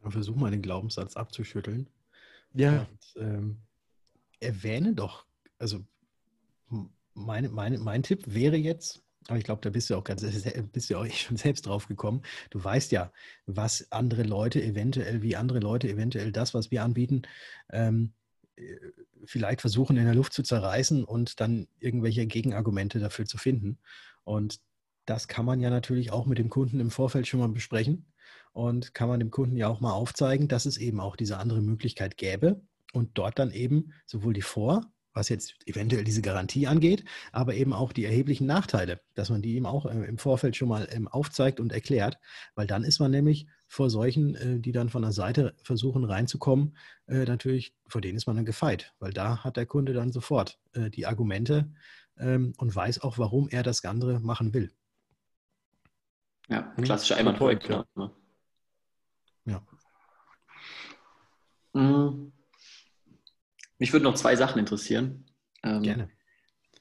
Dann 0.03 0.13
versuch 0.13 0.37
mal 0.37 0.51
den 0.51 0.63
Glaubenssatz 0.63 1.17
abzuschütteln. 1.17 1.89
Ja, 2.55 2.87
Und, 2.91 3.23
ähm, 3.23 3.63
erwähne 4.41 4.95
doch, 4.95 5.27
also 5.59 5.85
meine, 7.15 7.49
meine, 7.49 7.79
mein 7.79 8.03
Tipp 8.03 8.23
wäre 8.27 8.57
jetzt, 8.57 9.03
aber 9.29 9.39
ich 9.39 9.45
glaube, 9.45 9.61
da 9.63 9.71
bist 9.71 9.91
du 9.91 9.97
auch 9.97 10.05
ganz, 10.05 10.23
bist 10.73 10.91
du 10.91 10.97
auch 10.97 11.07
schon 11.07 11.37
selbst 11.37 11.67
drauf 11.67 11.89
gekommen. 11.89 12.23
Du 12.51 12.63
weißt 12.63 12.93
ja, 12.93 13.13
was 13.47 13.91
andere 13.91 14.23
Leute 14.23 14.63
eventuell, 14.63 15.23
wie 15.23 15.37
andere 15.37 15.61
Leute 15.61 15.89
eventuell 15.89 16.33
das, 16.33 16.55
was 16.55 16.71
wir 16.71 16.83
anbieten, 16.83 17.23
ähm, 17.73 18.13
äh, 18.57 18.77
vielleicht 19.25 19.61
versuchen 19.61 19.97
in 19.97 20.05
der 20.05 20.15
Luft 20.15 20.33
zu 20.33 20.43
zerreißen 20.43 21.05
und 21.05 21.41
dann 21.41 21.67
irgendwelche 21.81 22.27
Gegenargumente 22.27 23.01
dafür 23.01 23.25
zu 23.25 23.39
finden. 23.39 23.79
Und 24.25 24.61
das 25.05 25.29
kann 25.29 25.45
man 25.45 25.61
ja 25.61 25.71
natürlich 25.71 26.13
auch 26.13 26.27
mit 26.27 26.39
dem 26.39 26.49
Kunden 26.49 26.81
im 26.81 26.91
Vorfeld 26.91 27.27
schon 27.27 27.41
mal 27.41 27.49
besprechen 27.49 28.13
und 28.53 28.95
kann 28.95 29.09
man 29.09 29.21
dem 29.21 29.31
Kunden 29.31 29.57
ja 29.57 29.69
auch 29.69 29.81
mal 29.81 29.93
aufzeigen, 29.93 30.49
dass 30.49 30.67
es 30.67 30.79
eben 30.79 31.01
auch 31.01 31.17
diese 31.17 31.39
andere 31.39 31.61
Möglichkeit 31.63 32.17
gäbe 32.17 32.61
und 32.93 33.19
dort 33.19 33.39
dann 33.39 33.51
eben 33.51 33.93
sowohl 34.07 34.33
die 34.33 34.43
Vor- 34.43 34.93
was 35.17 35.31
jetzt 35.31 35.55
eventuell 35.65 36.05
diese 36.05 36.21
Garantie 36.21 36.67
angeht, 36.67 37.05
aber 37.33 37.55
eben 37.55 37.73
auch 37.73 37.93
die 37.93 38.05
erheblichen 38.05 38.47
Nachteile, 38.47 39.01
dass 39.15 39.31
man 39.31 39.41
die 39.41 39.57
eben 39.57 39.65
auch 39.67 39.87
äh, 39.87 40.05
im 40.05 40.19
Vorfeld 40.19 40.55
schon 40.57 40.69
mal 40.69 40.87
ähm, 40.93 41.09
aufzeigt 41.09 41.59
und 41.59 41.73
erklärt, 41.73 42.19
weil 42.55 42.67
dann 42.67 42.85
ist 42.85 43.01
man 43.01 43.11
nämlich 43.11 43.47
vor 43.67 43.89
solchen, 43.89 44.35
äh, 44.37 44.61
die 44.61 44.73
dann 44.73 44.91
von 44.91 45.03
der 45.03 45.13
Seite 45.13 45.55
versuchen 45.63 46.05
reinzukommen, 46.05 46.77
äh, 47.07 47.25
natürlich, 47.25 47.75
vor 47.89 48.03
denen 48.03 48.17
ist 48.19 48.27
man 48.27 48.37
dann 48.37 48.45
gefeit, 48.45 48.95
weil 48.99 49.13
da 49.13 49.43
hat 49.43 49.57
der 49.57 49.67
Kunde 49.67 49.95
dann 49.95 50.13
sofort 50.13 50.61
die 50.75 51.07
Argumente 51.07 51.73
ähm, 52.19 52.53
und 52.59 52.77
weiß 52.77 53.01
auch, 53.01 53.17
warum 53.17 53.49
er 53.49 53.63
das 53.63 53.81
Ganze 53.81 54.21
machen 54.21 54.53
will. 54.53 54.71
Ja, 56.49 56.75
Mhm. 56.77 56.83
klassischer 56.83 57.33
point, 57.33 57.67
ja. 57.67 57.87
genau. 57.95 58.11
Ja. 59.47 59.63
Mm. 61.73 62.36
Mich 63.79 63.93
würden 63.93 64.05
noch 64.05 64.15
zwei 64.15 64.37
Sachen 64.37 64.59
interessieren. 64.59 65.27
Ähm, 65.63 65.83
Gerne. 65.83 66.11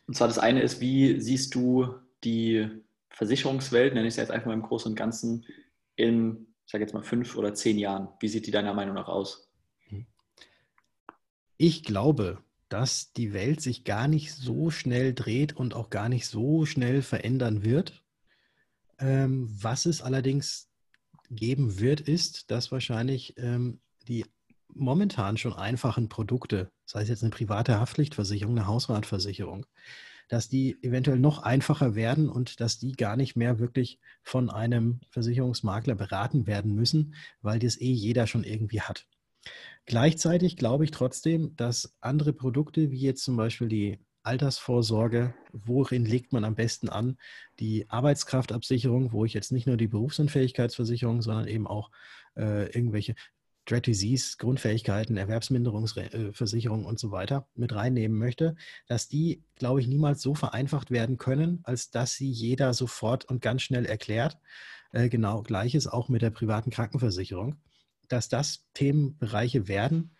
Und 0.07 0.15
zwar 0.15 0.27
das 0.27 0.39
eine 0.39 0.61
ist, 0.61 0.79
wie 0.81 1.19
siehst 1.19 1.55
du 1.55 1.95
die 2.23 2.69
Versicherungswelt, 3.09 3.93
nenne 3.93 4.07
ich 4.07 4.13
es 4.13 4.17
jetzt 4.17 4.31
einfach 4.31 4.47
mal 4.47 4.53
im 4.53 4.61
Großen 4.61 4.91
und 4.91 4.95
Ganzen, 4.95 5.45
in, 5.95 6.47
ich 6.65 6.71
sage 6.71 6.83
jetzt 6.83 6.93
mal, 6.93 7.03
fünf 7.03 7.35
oder 7.35 7.53
zehn 7.53 7.77
Jahren? 7.77 8.09
Wie 8.19 8.27
sieht 8.27 8.45
die 8.45 8.51
deiner 8.51 8.73
Meinung 8.73 8.95
nach 8.95 9.07
aus? 9.07 9.49
Ich 11.57 11.83
glaube, 11.83 12.43
dass 12.69 13.13
die 13.13 13.33
Welt 13.33 13.61
sich 13.61 13.83
gar 13.83 14.07
nicht 14.07 14.33
so 14.33 14.69
schnell 14.69 15.13
dreht 15.13 15.53
und 15.53 15.73
auch 15.73 15.89
gar 15.89 16.09
nicht 16.09 16.27
so 16.27 16.65
schnell 16.65 17.01
verändern 17.01 17.63
wird. 17.63 18.03
Ähm, 18.99 19.47
was 19.49 19.85
es 19.85 20.01
allerdings 20.01 20.69
geben 21.29 21.79
wird, 21.79 22.01
ist, 22.01 22.51
dass 22.51 22.71
wahrscheinlich 22.71 23.35
ähm, 23.37 23.79
die 24.07 24.25
momentan 24.73 25.37
schon 25.37 25.53
einfachen 25.53 26.09
Produkte 26.09 26.71
sei 26.85 27.01
es 27.01 27.09
jetzt 27.09 27.23
eine 27.23 27.31
private 27.31 27.79
Haftpflichtversicherung, 27.79 28.57
eine 28.57 28.67
Hausratversicherung, 28.67 29.65
dass 30.27 30.49
die 30.49 30.77
eventuell 30.81 31.19
noch 31.19 31.39
einfacher 31.39 31.95
werden 31.95 32.29
und 32.29 32.59
dass 32.59 32.79
die 32.79 32.93
gar 32.93 33.15
nicht 33.15 33.35
mehr 33.35 33.59
wirklich 33.59 33.99
von 34.23 34.49
einem 34.49 35.01
Versicherungsmakler 35.09 35.95
beraten 35.95 36.47
werden 36.47 36.73
müssen, 36.73 37.15
weil 37.41 37.59
das 37.59 37.79
eh 37.79 37.91
jeder 37.91 38.27
schon 38.27 38.43
irgendwie 38.43 38.81
hat. 38.81 39.05
Gleichzeitig 39.85 40.57
glaube 40.57 40.83
ich 40.83 40.91
trotzdem, 40.91 41.55
dass 41.55 41.95
andere 42.01 42.33
Produkte, 42.33 42.89
wie 42.89 42.99
jetzt 42.99 43.23
zum 43.23 43.37
Beispiel 43.37 43.67
die 43.67 43.99
Altersvorsorge, 44.23 45.35
worin 45.51 46.03
legt 46.03 46.33
man 46.33 46.43
am 46.43 46.55
besten 46.55 46.89
an? 46.89 47.17
Die 47.59 47.87
Arbeitskraftabsicherung, 47.89 49.11
wo 49.11 49.23
ich 49.23 49.35
jetzt 49.35 49.51
nicht 49.51 49.67
nur 49.67 49.77
die 49.77 49.87
Berufsunfähigkeitsversicherung, 49.87 51.21
sondern 51.21 51.47
eben 51.47 51.67
auch 51.67 51.91
äh, 52.35 52.65
irgendwelche 52.71 53.13
Dread 53.65 53.87
Disease, 53.87 54.37
Grundfähigkeiten, 54.37 55.17
Erwerbsminderungsversicherung 55.17 56.85
und 56.85 56.99
so 56.99 57.11
weiter 57.11 57.47
mit 57.55 57.73
reinnehmen 57.73 58.17
möchte, 58.17 58.55
dass 58.87 59.07
die, 59.07 59.43
glaube 59.55 59.81
ich, 59.81 59.87
niemals 59.87 60.21
so 60.21 60.35
vereinfacht 60.35 60.91
werden 60.91 61.17
können, 61.17 61.59
als 61.63 61.89
dass 61.89 62.13
sie 62.13 62.29
jeder 62.29 62.73
sofort 62.73 63.25
und 63.25 63.41
ganz 63.41 63.63
schnell 63.63 63.85
erklärt. 63.85 64.37
Äh, 64.91 65.09
genau 65.09 65.41
gleiches 65.41 65.87
auch 65.87 66.09
mit 66.09 66.21
der 66.21 66.29
privaten 66.29 66.69
Krankenversicherung, 66.69 67.57
dass 68.07 68.29
das 68.29 68.65
Themenbereiche 68.73 69.67
werden 69.67 70.15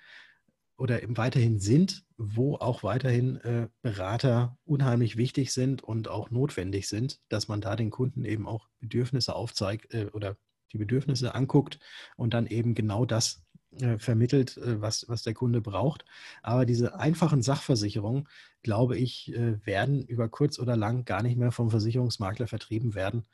oder 0.77 1.01
eben 1.03 1.15
weiterhin 1.17 1.59
sind, 1.59 2.03
wo 2.17 2.55
auch 2.55 2.83
weiterhin 2.83 3.37
äh, 3.37 3.69
Berater 3.81 4.57
unheimlich 4.65 5.17
wichtig 5.17 5.53
sind 5.53 5.83
und 5.83 6.09
auch 6.09 6.31
notwendig 6.31 6.89
sind, 6.89 7.21
dass 7.29 7.47
man 7.47 7.61
da 7.61 7.75
den 7.75 7.91
Kunden 7.91 8.25
eben 8.25 8.47
auch 8.47 8.67
Bedürfnisse 8.79 9.35
aufzeigt 9.35 9.93
äh, 9.93 10.07
oder 10.13 10.35
die 10.73 10.77
Bedürfnisse 10.77 11.35
anguckt 11.35 11.79
und 12.17 12.33
dann 12.33 12.47
eben 12.47 12.75
genau 12.75 13.05
das 13.05 13.45
äh, 13.81 13.97
vermittelt, 13.97 14.57
äh, 14.57 14.81
was, 14.81 15.05
was 15.09 15.23
der 15.23 15.33
Kunde 15.33 15.61
braucht. 15.61 16.05
Aber 16.41 16.65
diese 16.65 16.97
einfachen 16.99 17.41
Sachversicherungen, 17.41 18.27
glaube 18.63 18.97
ich, 18.97 19.33
äh, 19.33 19.65
werden 19.65 20.01
über 20.05 20.29
kurz 20.29 20.59
oder 20.59 20.77
lang 20.77 21.05
gar 21.05 21.21
nicht 21.21 21.37
mehr 21.37 21.51
vom 21.51 21.69
Versicherungsmakler 21.69 22.47
vertrieben 22.47 22.95
werden, 22.95 23.25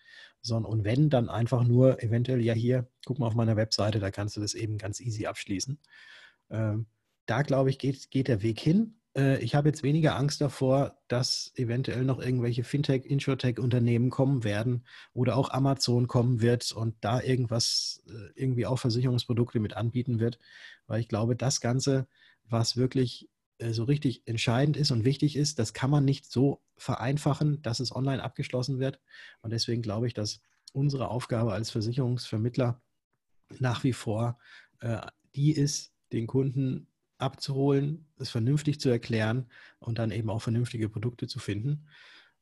sondern 0.41 0.71
und 0.71 0.83
wenn, 0.83 1.09
dann 1.09 1.29
einfach 1.29 1.63
nur 1.63 2.01
eventuell, 2.01 2.41
ja 2.41 2.53
hier, 2.53 2.87
guck 3.05 3.19
mal 3.19 3.27
auf 3.27 3.35
meiner 3.35 3.55
Webseite, 3.55 3.99
da 3.99 4.09
kannst 4.11 4.35
du 4.35 4.41
das 4.41 4.53
eben 4.55 4.77
ganz 4.77 4.99
easy 4.99 5.27
abschließen. 5.27 5.77
Ähm, 6.49 6.87
da, 7.27 7.43
glaube 7.43 7.69
ich, 7.69 7.77
geht, 7.77 8.09
geht 8.11 8.27
der 8.27 8.41
Weg 8.41 8.59
hin. 8.59 8.95
Äh, 9.15 9.43
ich 9.43 9.55
habe 9.55 9.69
jetzt 9.69 9.83
weniger 9.83 10.15
Angst 10.15 10.41
davor, 10.41 10.97
dass 11.07 11.51
eventuell 11.55 12.03
noch 12.03 12.19
irgendwelche 12.19 12.63
Fintech, 12.63 13.05
Insurtech-Unternehmen 13.05 14.09
kommen 14.09 14.43
werden 14.43 14.85
oder 15.13 15.37
auch 15.37 15.49
Amazon 15.49 16.07
kommen 16.07 16.41
wird 16.41 16.71
und 16.71 16.95
da 17.01 17.21
irgendwas, 17.21 18.03
äh, 18.07 18.39
irgendwie 18.39 18.65
auch 18.65 18.79
Versicherungsprodukte 18.79 19.59
mit 19.59 19.75
anbieten 19.75 20.19
wird, 20.19 20.39
weil 20.87 21.01
ich 21.01 21.07
glaube, 21.07 21.35
das 21.35 21.61
Ganze, 21.61 22.07
was 22.45 22.77
wirklich 22.77 23.29
äh, 23.59 23.71
so 23.73 23.83
richtig 23.83 24.23
entscheidend 24.27 24.77
ist 24.77 24.91
und 24.91 25.05
wichtig 25.05 25.35
ist, 25.35 25.59
das 25.59 25.73
kann 25.73 25.89
man 25.89 26.05
nicht 26.05 26.25
so 26.25 26.61
vereinfachen, 26.77 27.61
dass 27.61 27.79
es 27.79 27.95
online 27.95 28.23
abgeschlossen 28.23 28.79
wird. 28.79 28.99
Und 29.41 29.51
deswegen 29.51 29.81
glaube 29.81 30.07
ich, 30.07 30.13
dass 30.13 30.41
unsere 30.73 31.09
Aufgabe 31.09 31.53
als 31.53 31.69
Versicherungsvermittler 31.69 32.81
nach 33.59 33.83
wie 33.83 33.93
vor 33.93 34.39
die 35.35 35.51
ist, 35.51 35.93
den 36.11 36.27
Kunden 36.27 36.87
abzuholen, 37.21 38.05
es 38.17 38.29
vernünftig 38.29 38.79
zu 38.79 38.89
erklären 38.89 39.49
und 39.79 39.99
dann 39.99 40.11
eben 40.11 40.29
auch 40.29 40.41
vernünftige 40.41 40.89
Produkte 40.89 41.27
zu 41.27 41.39
finden. 41.39 41.87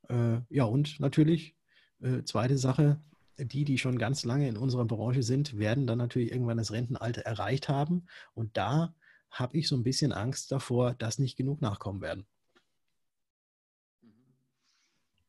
Äh, 0.09 0.39
ja, 0.49 0.63
und 0.63 0.99
natürlich, 0.99 1.55
äh, 2.01 2.23
zweite 2.23 2.57
Sache, 2.57 2.99
die, 3.37 3.63
die 3.63 3.77
schon 3.77 3.97
ganz 3.97 4.25
lange 4.25 4.47
in 4.47 4.57
unserer 4.57 4.85
Branche 4.85 5.23
sind, 5.23 5.57
werden 5.57 5.87
dann 5.87 5.97
natürlich 5.97 6.31
irgendwann 6.31 6.57
das 6.57 6.71
Rentenalter 6.71 7.21
erreicht 7.21 7.69
haben. 7.69 8.05
Und 8.33 8.57
da 8.57 8.93
habe 9.31 9.57
ich 9.57 9.67
so 9.67 9.75
ein 9.75 9.83
bisschen 9.83 10.11
Angst 10.11 10.51
davor, 10.51 10.93
dass 10.95 11.19
nicht 11.19 11.37
genug 11.37 11.61
nachkommen 11.61 12.01
werden. 12.01 12.25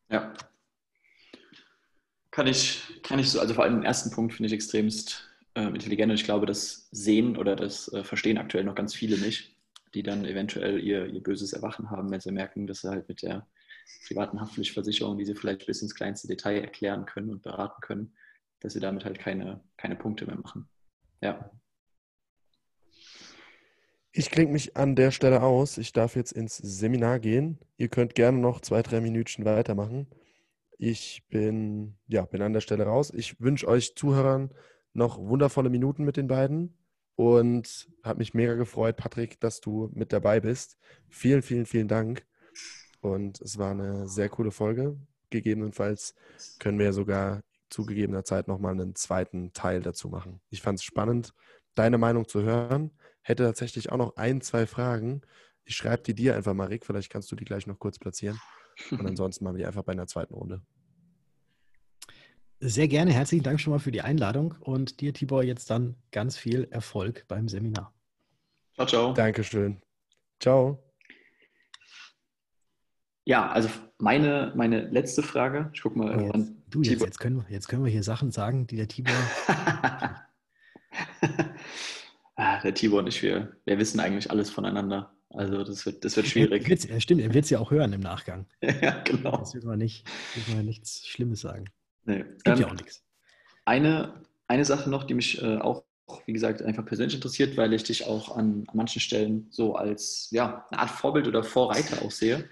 Ja. 0.09 0.33
Kann 2.31 2.47
ich, 2.47 2.83
kann 3.03 3.19
ich 3.19 3.31
so, 3.31 3.41
also 3.41 3.55
vor 3.55 3.65
allem 3.65 3.75
den 3.75 3.85
ersten 3.85 4.11
Punkt 4.11 4.35
finde 4.35 4.49
ich 4.49 4.53
extremst 4.53 5.30
äh, 5.55 5.67
intelligent 5.67 6.11
und 6.11 6.19
ich 6.19 6.25
glaube, 6.25 6.47
das 6.47 6.89
sehen 6.91 7.37
oder 7.37 7.57
das 7.57 7.93
äh, 7.93 8.05
verstehen 8.05 8.39
aktuell 8.39 8.65
noch 8.65 8.75
ganz 8.75 8.95
viele 8.95 9.19
nicht, 9.19 9.57
die 9.95 10.03
dann 10.03 10.25
eventuell 10.25 10.81
ihr, 10.81 11.07
ihr 11.07 11.23
böses 11.23 11.53
Erwachen 11.53 11.91
haben, 11.91 12.11
wenn 12.11 12.21
sie 12.21 12.33
merken, 12.33 12.67
dass 12.67 12.83
sie 12.83 12.91
halt 12.91 13.09
mit 13.09 13.23
der 13.23 13.47
privaten 14.07 14.41
Haftpflichtversicherung, 14.41 15.19
die 15.19 15.25
sie 15.25 15.35
vielleicht 15.35 15.67
bis 15.67 15.83
ins 15.83 15.95
kleinste 15.95 16.29
Detail 16.29 16.61
erklären 16.61 17.07
können 17.07 17.31
und 17.31 17.43
beraten 17.43 17.81
können, 17.81 18.15
dass 18.61 18.75
sie 18.75 18.81
damit 18.81 19.05
halt 19.05 19.19
keine, 19.19 19.61
keine 19.77 19.97
Punkte 19.97 20.27
mehr 20.27 20.37
machen. 20.37 20.69
Ja. 21.21 21.51
Ich 24.13 24.31
klinge 24.31 24.53
mich 24.53 24.77
an 24.77 24.97
der 24.97 25.13
Stelle 25.13 25.43
aus. 25.43 25.79
Ich 25.79 25.93
darf 25.93 26.17
jetzt 26.17 26.33
ins 26.33 26.57
Seminar 26.57 27.21
gehen. 27.21 27.59
Ihr 27.77 27.89
könnt 27.89 28.15
gerne 28.15 28.39
noch 28.39 28.61
zwei, 28.61 28.83
drei 28.83 29.01
Minütchen 29.01 29.45
weitermachen. 29.45 30.09
Ich 30.79 31.25
bin, 31.29 31.97
ja, 32.09 32.25
bin 32.25 32.43
an 32.43 32.53
der 32.53 32.61
Stelle 32.61 32.85
raus. 32.85 33.13
Ich 33.15 33.41
wünsche 33.41 33.69
euch 33.69 33.95
Zuhörern 33.95 34.51
noch 34.93 35.19
wundervolle 35.19 35.71
Minuten 35.71 36.05
mit 36.05 36.17
den 36.17 36.27
beiden 36.27 36.77
und 37.17 37.89
habe 38.03 38.19
mich 38.19 38.35
mega 38.35 38.55
gefreut, 38.55 38.97
Patrick, 38.97 39.41
dass 39.41 39.61
du 39.61 39.91
mit 39.93 40.13
dabei 40.13 40.41
bist. 40.41 40.79
Vielen, 41.09 41.43
vielen, 41.43 41.67
vielen 41.67 41.89
Dank. 41.89 42.27
Und 43.01 43.41
es 43.41 43.59
war 43.59 43.73
eine 43.73 44.09
sehr 44.09 44.29
coole 44.29 44.51
Folge. 44.51 44.99
Gegebenenfalls 45.31 46.15
können 46.59 46.79
wir 46.79 46.87
ja 46.87 46.93
sogar 46.93 47.43
zu 47.69 47.87
gegebener 47.87 48.25
Zeit 48.25 48.49
nochmal 48.49 48.73
einen 48.73 48.95
zweiten 48.95 49.53
Teil 49.53 49.81
dazu 49.81 50.09
machen. 50.09 50.41
Ich 50.51 50.63
fand 50.63 50.79
es 50.79 50.85
spannend, 50.85 51.35
deine 51.75 51.99
Meinung 51.99 52.27
zu 52.27 52.43
hören. 52.43 52.91
Hätte 53.23 53.45
tatsächlich 53.45 53.93
auch 53.93 53.99
noch 53.99 54.17
ein, 54.17 54.41
zwei 54.41 54.67
Fragen. 54.67 55.23
Ich 55.65 55.77
schreibe 55.77 56.03
die 56.03 56.15
dir 56.15 56.37
einfach 56.37 56.55
mal, 56.55 56.69
Rick. 56.69 56.85
Vielleicht 56.85 57.13
kannst 57.13 57.31
du 57.31 57.37
die 57.37 57.45
gleich 57.45 57.67
noch 57.67 57.79
kurz 57.79 57.99
platzieren. 57.99 58.41
Und 58.91 59.07
ansonsten 59.07 59.45
machen 59.45 59.57
wir 59.57 59.65
die 59.65 59.67
einfach 59.67 59.85
bei 59.85 59.93
einer 59.93 60.07
zweiten 60.07 60.35
Runde. 60.35 60.63
Sehr 62.63 62.89
gerne. 62.89 63.11
Herzlichen 63.13 63.43
Dank 63.43 63.59
schon 63.59 63.73
mal 63.73 63.79
für 63.79 63.91
die 63.91 64.03
Einladung 64.03 64.55
und 64.61 65.01
dir, 65.01 65.15
Tibor, 65.15 65.43
jetzt 65.43 65.71
dann 65.71 65.97
ganz 66.13 66.37
viel 66.37 66.69
Erfolg 66.71 67.25
beim 67.27 67.49
Seminar. 67.49 67.95
Ciao, 68.75 68.87
ciao. 68.87 69.13
Dankeschön. 69.15 69.81
Ciao. 70.41 70.79
Ja, 73.25 73.51
also 73.51 73.71
meine, 73.97 74.53
meine 74.55 74.83
letzte 74.89 75.23
Frage. 75.23 75.71
Ich 75.73 75.81
gucke 75.81 75.99
mal. 75.99 76.19
Oh, 76.19 76.37
jetzt, 76.37 76.53
du, 76.69 76.83
jetzt, 76.83 77.03
jetzt, 77.03 77.19
können, 77.19 77.47
jetzt 77.49 77.69
können 77.69 77.83
wir 77.83 77.91
hier 77.91 78.03
Sachen 78.03 78.31
sagen, 78.31 78.67
die 78.67 78.77
der 78.77 78.89
Tibor. 78.89 79.15
ah, 82.37 82.61
der 82.63 82.75
Tibor 82.75 82.99
und 82.99 83.07
ich, 83.07 83.23
wir, 83.23 83.57
wir 83.65 83.79
wissen 83.79 84.01
eigentlich 84.01 84.31
alles 84.31 84.51
voneinander. 84.51 85.15
Also 85.31 85.65
das 85.65 85.87
wird, 85.87 86.05
das 86.05 86.15
wird 86.15 86.27
schwierig. 86.27 86.69
Er, 86.91 87.01
stimmt, 87.01 87.23
er 87.23 87.33
wird 87.33 87.45
es 87.45 87.51
ja 87.51 87.59
auch 87.59 87.71
hören 87.71 87.95
im 87.95 88.01
Nachgang. 88.01 88.47
ja, 88.63 89.01
genau. 89.03 89.39
Das 89.39 89.55
wird 89.55 89.65
man 89.65 89.79
nicht, 89.79 90.07
wird 90.35 90.57
man 90.57 90.67
nichts 90.67 91.07
Schlimmes 91.07 91.41
sagen. 91.41 91.67
Nee. 92.05 92.25
Gibt 92.25 92.49
ähm, 92.49 92.59
ja 92.59 92.67
auch 92.69 92.75
nichts. 92.75 93.05
Eine, 93.65 94.23
eine 94.49 94.65
Sache 94.65 94.91
noch, 94.91 95.05
die 95.05 95.15
mich 95.15 95.43
äh, 95.43 95.59
auch, 95.59 95.85
wie 96.27 96.33
gesagt, 96.33 96.63
einfach 96.63 96.85
persönlich 96.85 97.15
interessiert, 97.15 97.57
weil 97.57 97.73
ich 97.73 97.85
dich 97.85 98.07
auch 98.07 98.37
an, 98.37 98.65
an 98.67 98.77
manchen 98.77 99.01
Stellen 99.01 99.47
so 99.51 99.77
als 99.77 100.29
ja, 100.33 100.67
eine 100.71 100.81
Art 100.81 100.91
Vorbild 100.91 101.29
oder 101.29 101.45
Vorreiter 101.45 102.03
auch 102.03 102.11
sehe. 102.11 102.49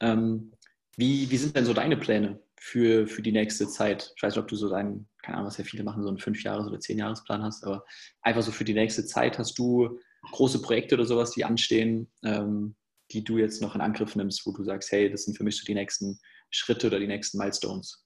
Ähm, 0.00 0.52
wie, 0.96 1.30
wie 1.30 1.36
sind 1.36 1.56
denn 1.56 1.64
so 1.64 1.72
deine 1.72 1.96
Pläne 1.96 2.40
für, 2.58 3.06
für 3.06 3.22
die 3.22 3.32
nächste 3.32 3.66
Zeit? 3.66 4.12
Ich 4.16 4.22
weiß 4.22 4.34
nicht, 4.34 4.42
ob 4.42 4.48
du 4.48 4.56
so 4.56 4.68
deinen, 4.68 5.08
keine 5.22 5.38
Ahnung, 5.38 5.48
was 5.48 5.58
ja 5.58 5.64
viele 5.64 5.84
machen, 5.84 6.02
so 6.02 6.08
einen 6.08 6.18
Fünf-Jahres- 6.18 6.66
oder 6.66 6.78
Zehn-Jahres-Plan 6.78 7.42
hast, 7.42 7.64
aber 7.64 7.84
einfach 8.20 8.42
so 8.42 8.52
für 8.52 8.64
die 8.64 8.74
nächste 8.74 9.04
Zeit 9.06 9.38
hast 9.38 9.58
du 9.58 9.98
große 10.30 10.62
Projekte 10.62 10.94
oder 10.94 11.06
sowas, 11.06 11.32
die 11.32 11.44
anstehen, 11.44 12.12
ähm, 12.22 12.76
die 13.10 13.24
du 13.24 13.38
jetzt 13.38 13.60
noch 13.60 13.74
in 13.74 13.80
Angriff 13.80 14.14
nimmst, 14.14 14.46
wo 14.46 14.52
du 14.52 14.64
sagst, 14.64 14.92
hey, 14.92 15.10
das 15.10 15.24
sind 15.24 15.36
für 15.36 15.44
mich 15.44 15.56
so 15.56 15.64
die 15.64 15.74
nächsten 15.74 16.18
Schritte 16.50 16.86
oder 16.86 17.00
die 17.00 17.06
nächsten 17.06 17.38
Milestones? 17.38 18.04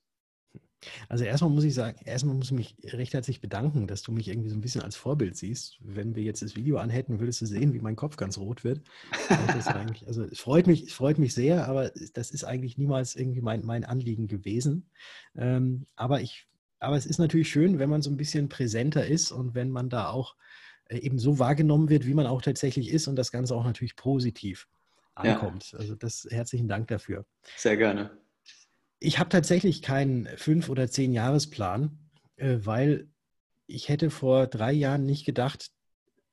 Also 1.08 1.24
erstmal 1.24 1.50
muss 1.50 1.64
ich 1.64 1.74
sagen, 1.74 1.98
erstmal 2.04 2.34
muss 2.34 2.46
ich 2.46 2.52
mich 2.52 2.76
recht 2.84 3.14
herzlich 3.14 3.40
bedanken, 3.40 3.86
dass 3.86 4.02
du 4.02 4.12
mich 4.12 4.28
irgendwie 4.28 4.48
so 4.48 4.56
ein 4.56 4.60
bisschen 4.60 4.82
als 4.82 4.96
Vorbild 4.96 5.36
siehst. 5.36 5.78
Wenn 5.80 6.14
wir 6.14 6.22
jetzt 6.22 6.42
das 6.42 6.56
Video 6.56 6.78
anhätten, 6.78 7.20
würdest 7.20 7.40
du 7.40 7.46
sehen, 7.46 7.72
wie 7.74 7.80
mein 7.80 7.96
Kopf 7.96 8.16
ganz 8.16 8.38
rot 8.38 8.64
wird. 8.64 8.82
also 10.06 10.24
es 10.24 10.40
freut 10.40 10.66
mich, 10.66 10.84
es 10.84 10.92
freut 10.92 11.18
mich 11.18 11.34
sehr, 11.34 11.66
aber 11.68 11.90
das 12.14 12.30
ist 12.30 12.44
eigentlich 12.44 12.78
niemals 12.78 13.16
irgendwie 13.16 13.40
mein, 13.40 13.64
mein 13.64 13.84
Anliegen 13.84 14.26
gewesen. 14.26 14.90
Ähm, 15.36 15.86
aber 15.96 16.20
ich, 16.20 16.46
aber 16.78 16.96
es 16.96 17.06
ist 17.06 17.18
natürlich 17.18 17.50
schön, 17.50 17.78
wenn 17.78 17.90
man 17.90 18.02
so 18.02 18.10
ein 18.10 18.16
bisschen 18.16 18.48
präsenter 18.48 19.06
ist 19.06 19.32
und 19.32 19.54
wenn 19.54 19.70
man 19.70 19.88
da 19.88 20.10
auch 20.10 20.36
äh, 20.88 20.98
eben 20.98 21.18
so 21.18 21.38
wahrgenommen 21.38 21.88
wird, 21.88 22.06
wie 22.06 22.14
man 22.14 22.26
auch 22.26 22.42
tatsächlich 22.42 22.90
ist 22.90 23.08
und 23.08 23.16
das 23.16 23.32
Ganze 23.32 23.54
auch 23.54 23.64
natürlich 23.64 23.96
positiv 23.96 24.68
ankommt. 25.14 25.72
Ja. 25.72 25.78
Also 25.78 25.94
das 25.94 26.26
herzlichen 26.30 26.68
Dank 26.68 26.88
dafür. 26.88 27.24
Sehr 27.56 27.76
gerne. 27.76 28.10
Ich 29.06 29.20
habe 29.20 29.28
tatsächlich 29.28 29.82
keinen 29.82 30.26
fünf- 30.36 30.68
oder 30.68 30.90
zehn 30.90 31.12
Jahresplan, 31.12 31.96
äh, 32.34 32.58
weil 32.62 33.08
ich 33.68 33.88
hätte 33.88 34.10
vor 34.10 34.48
drei 34.48 34.72
Jahren 34.72 35.06
nicht 35.06 35.24
gedacht, 35.24 35.70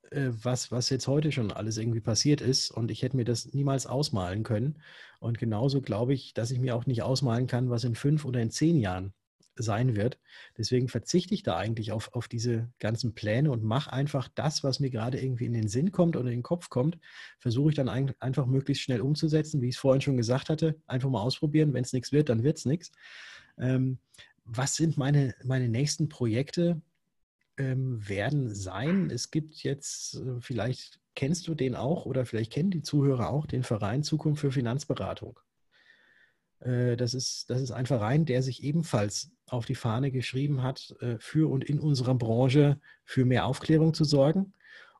äh, 0.09 0.29
was, 0.31 0.71
was 0.71 0.89
jetzt 0.89 1.07
heute 1.07 1.31
schon 1.31 1.51
alles 1.51 1.77
irgendwie 1.77 2.01
passiert 2.01 2.41
ist. 2.41 2.71
Und 2.71 2.89
ich 2.89 3.03
hätte 3.03 3.15
mir 3.15 3.25
das 3.25 3.53
niemals 3.53 3.85
ausmalen 3.85 4.41
können. 4.41 4.81
Und 5.19 5.37
genauso 5.37 5.81
glaube 5.81 6.15
ich, 6.15 6.33
dass 6.33 6.49
ich 6.49 6.57
mir 6.57 6.75
auch 6.75 6.87
nicht 6.87 7.03
ausmalen 7.03 7.45
kann, 7.45 7.69
was 7.69 7.83
in 7.83 7.93
fünf 7.93 8.25
oder 8.25 8.41
in 8.41 8.49
zehn 8.49 8.79
Jahren 8.79 9.13
sein 9.55 9.95
wird. 9.95 10.19
Deswegen 10.57 10.87
verzichte 10.87 11.33
ich 11.33 11.43
da 11.43 11.57
eigentlich 11.57 11.91
auf, 11.91 12.13
auf 12.13 12.27
diese 12.27 12.69
ganzen 12.79 13.13
Pläne 13.13 13.51
und 13.51 13.63
mache 13.63 13.93
einfach 13.93 14.27
das, 14.33 14.63
was 14.63 14.79
mir 14.79 14.89
gerade 14.89 15.21
irgendwie 15.21 15.45
in 15.45 15.53
den 15.53 15.67
Sinn 15.67 15.91
kommt 15.91 16.15
oder 16.15 16.29
in 16.29 16.37
den 16.37 16.43
Kopf 16.43 16.69
kommt, 16.69 16.97
versuche 17.39 17.69
ich 17.69 17.75
dann 17.75 17.89
ein, 17.89 18.13
einfach 18.19 18.45
möglichst 18.45 18.83
schnell 18.83 19.01
umzusetzen, 19.01 19.61
wie 19.61 19.69
ich 19.69 19.75
es 19.75 19.81
vorhin 19.81 20.01
schon 20.01 20.17
gesagt 20.17 20.49
hatte. 20.49 20.75
Einfach 20.87 21.09
mal 21.09 21.21
ausprobieren. 21.21 21.73
Wenn 21.73 21.83
es 21.83 21.93
nichts 21.93 22.11
wird, 22.11 22.29
dann 22.29 22.43
wird 22.43 22.57
es 22.57 22.65
nichts. 22.65 22.91
Ähm, 23.57 23.99
was 24.45 24.75
sind 24.75 24.97
meine, 24.97 25.35
meine 25.43 25.69
nächsten 25.69 26.09
Projekte? 26.09 26.81
Ähm, 27.55 28.07
werden 28.09 28.53
sein. 28.53 29.11
Es 29.11 29.29
gibt 29.29 29.61
jetzt, 29.61 30.15
äh, 30.15 30.41
vielleicht 30.41 30.99
kennst 31.13 31.47
du 31.47 31.53
den 31.53 31.75
auch 31.75 32.07
oder 32.07 32.25
vielleicht 32.25 32.51
kennen 32.51 32.71
die 32.71 32.81
Zuhörer 32.81 33.29
auch, 33.29 33.45
den 33.45 33.61
Verein 33.61 34.01
Zukunft 34.01 34.41
für 34.41 34.51
Finanzberatung. 34.51 35.39
Äh, 36.63 36.95
das 36.97 37.13
ist, 37.13 37.49
das 37.49 37.61
ist 37.61 37.71
ein 37.71 37.85
Verein, 37.85 38.25
der 38.25 38.41
sich 38.41 38.63
ebenfalls 38.63 39.31
auf 39.47 39.65
die 39.65 39.75
Fahne 39.75 40.11
geschrieben 40.11 40.63
hat, 40.63 40.95
äh, 41.01 41.17
für 41.19 41.49
und 41.49 41.63
in 41.63 41.79
unserer 41.79 42.15
Branche 42.15 42.79
für 43.03 43.25
mehr 43.25 43.45
Aufklärung 43.45 43.93
zu 43.93 44.03
sorgen 44.03 44.53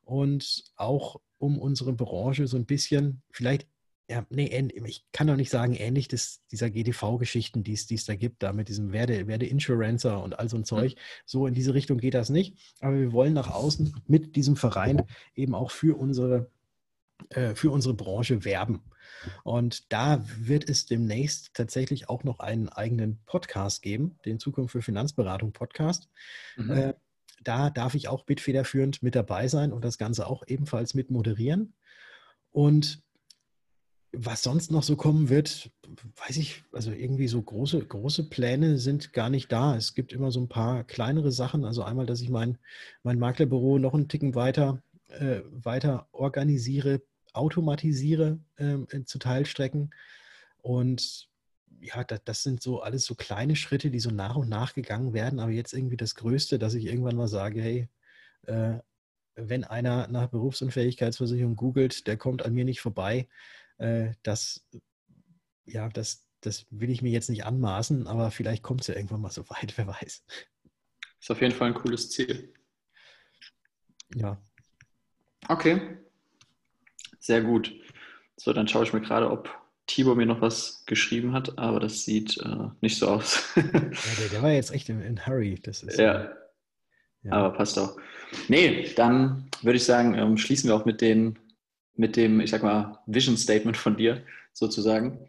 und 0.04 0.64
auch 0.76 1.20
um 1.38 1.58
unsere 1.58 1.92
Branche 1.92 2.46
so 2.46 2.56
ein 2.56 2.66
bisschen, 2.66 3.22
vielleicht, 3.30 3.66
ja, 4.08 4.26
nee, 4.28 4.68
ich 4.84 5.04
kann 5.12 5.26
doch 5.26 5.36
nicht 5.36 5.50
sagen, 5.50 5.74
ähnlich 5.74 6.08
des, 6.08 6.42
dieser 6.52 6.68
GDV-Geschichten, 6.68 7.64
die 7.64 7.72
es 7.72 8.04
da 8.04 8.14
gibt, 8.14 8.42
da 8.42 8.52
mit 8.52 8.68
diesem 8.68 8.92
Werde, 8.92 9.26
Werde 9.26 9.46
Insurancer 9.46 10.22
und 10.22 10.38
all 10.38 10.48
so 10.48 10.58
ein 10.58 10.64
Zeug. 10.64 10.94
So 11.24 11.46
in 11.46 11.54
diese 11.54 11.72
Richtung 11.72 11.96
geht 11.98 12.12
das 12.12 12.28
nicht. 12.28 12.58
Aber 12.80 12.98
wir 12.98 13.12
wollen 13.12 13.32
nach 13.32 13.50
außen 13.50 13.96
mit 14.06 14.36
diesem 14.36 14.56
Verein 14.56 15.02
eben 15.34 15.54
auch 15.54 15.70
für 15.70 15.98
unsere, 15.98 16.50
für 17.54 17.70
unsere 17.70 17.94
Branche 17.94 18.44
werben. 18.44 18.82
Und 19.42 19.92
da 19.92 20.24
wird 20.38 20.68
es 20.68 20.86
demnächst 20.86 21.54
tatsächlich 21.54 22.08
auch 22.08 22.24
noch 22.24 22.40
einen 22.40 22.68
eigenen 22.68 23.20
Podcast 23.26 23.82
geben, 23.82 24.18
den 24.24 24.38
Zukunft 24.38 24.72
für 24.72 24.82
Finanzberatung 24.82 25.52
Podcast. 25.52 26.08
Mhm. 26.56 26.70
Äh, 26.70 26.94
da 27.42 27.70
darf 27.70 27.94
ich 27.94 28.08
auch 28.08 28.24
bitfederführend 28.24 29.02
mit 29.02 29.14
dabei 29.14 29.48
sein 29.48 29.72
und 29.72 29.84
das 29.84 29.98
Ganze 29.98 30.26
auch 30.26 30.44
ebenfalls 30.46 30.94
mit 30.94 31.10
moderieren. 31.10 31.74
Und 32.50 33.02
was 34.16 34.42
sonst 34.42 34.70
noch 34.70 34.84
so 34.84 34.96
kommen 34.96 35.28
wird, 35.28 35.70
weiß 36.26 36.36
ich, 36.36 36.62
also 36.72 36.92
irgendwie 36.92 37.26
so 37.26 37.42
große, 37.42 37.84
große 37.84 38.28
Pläne 38.28 38.78
sind 38.78 39.12
gar 39.12 39.28
nicht 39.28 39.50
da. 39.50 39.76
Es 39.76 39.94
gibt 39.94 40.12
immer 40.12 40.30
so 40.30 40.40
ein 40.40 40.48
paar 40.48 40.84
kleinere 40.84 41.32
Sachen. 41.32 41.64
Also 41.64 41.82
einmal, 41.82 42.06
dass 42.06 42.20
ich 42.20 42.30
mein, 42.30 42.58
mein 43.02 43.18
Maklerbüro 43.18 43.78
noch 43.78 43.92
einen 43.92 44.08
Ticken 44.08 44.34
weiter, 44.36 44.82
äh, 45.08 45.40
weiter 45.50 46.08
organisiere, 46.12 47.02
automatisiere 47.34 48.38
ähm, 48.58 48.86
zu 49.06 49.18
Teilstrecken. 49.18 49.94
Und 50.58 51.28
ja, 51.80 52.04
das, 52.04 52.20
das, 52.24 52.42
sind 52.42 52.62
so 52.62 52.80
alles 52.80 53.04
so 53.04 53.14
kleine 53.14 53.56
Schritte, 53.56 53.90
die 53.90 54.00
so 54.00 54.10
nach 54.10 54.36
und 54.36 54.48
nach 54.48 54.74
gegangen 54.74 55.12
werden. 55.12 55.40
Aber 55.40 55.50
jetzt 55.50 55.74
irgendwie 55.74 55.96
das 55.96 56.14
Größte, 56.14 56.58
dass 56.58 56.74
ich 56.74 56.86
irgendwann 56.86 57.16
mal 57.16 57.28
sage, 57.28 57.60
hey, 57.60 57.88
äh, 58.46 58.78
wenn 59.36 59.64
einer 59.64 60.08
nach 60.08 60.28
Berufsunfähigkeitsversicherung 60.28 61.56
googelt, 61.56 62.06
der 62.06 62.16
kommt 62.16 62.44
an 62.44 62.54
mir 62.54 62.64
nicht 62.64 62.80
vorbei. 62.80 63.28
Äh, 63.78 64.12
das, 64.22 64.64
ja, 65.66 65.88
das, 65.88 66.26
das 66.40 66.66
will 66.70 66.90
ich 66.90 67.02
mir 67.02 67.10
jetzt 67.10 67.30
nicht 67.30 67.44
anmaßen, 67.44 68.06
aber 68.06 68.30
vielleicht 68.30 68.62
kommt 68.62 68.82
es 68.82 68.86
ja 68.86 68.94
irgendwann 68.94 69.20
mal 69.20 69.30
so 69.30 69.48
weit, 69.50 69.76
wer 69.76 69.86
weiß. 69.86 70.24
Ist 71.20 71.30
auf 71.30 71.40
jeden 71.40 71.54
Fall 71.54 71.68
ein 71.68 71.74
cooles 71.74 72.10
Ziel. 72.10 72.52
Ja. 74.14 74.40
Okay. 75.48 76.03
Sehr 77.24 77.40
gut. 77.40 77.74
So, 78.36 78.52
dann 78.52 78.68
schaue 78.68 78.84
ich 78.84 78.92
mir 78.92 79.00
gerade, 79.00 79.30
ob 79.30 79.48
Tibor 79.86 80.14
mir 80.14 80.26
noch 80.26 80.42
was 80.42 80.84
geschrieben 80.84 81.32
hat, 81.32 81.58
aber 81.58 81.80
das 81.80 82.04
sieht 82.04 82.36
äh, 82.36 82.68
nicht 82.82 82.98
so 82.98 83.08
aus. 83.08 83.50
ja, 83.56 83.62
der, 83.62 84.28
der, 84.30 84.42
war 84.42 84.50
jetzt 84.50 84.74
echt 84.74 84.90
in, 84.90 85.00
in 85.00 85.26
Hurry. 85.26 85.58
Das 85.62 85.82
ist, 85.82 85.98
ja. 85.98 86.30
ja. 87.22 87.32
Aber 87.32 87.56
passt 87.56 87.78
auch. 87.78 87.96
Nee, 88.48 88.92
dann 88.96 89.48
würde 89.62 89.78
ich 89.78 89.84
sagen, 89.84 90.14
ähm, 90.18 90.36
schließen 90.36 90.68
wir 90.68 90.76
auch 90.76 90.84
mit, 90.84 91.00
den, 91.00 91.38
mit 91.94 92.16
dem, 92.16 92.40
ich 92.40 92.50
sag 92.50 92.62
mal, 92.62 92.98
Vision 93.06 93.38
Statement 93.38 93.78
von 93.78 93.96
dir 93.96 94.22
sozusagen. 94.52 95.26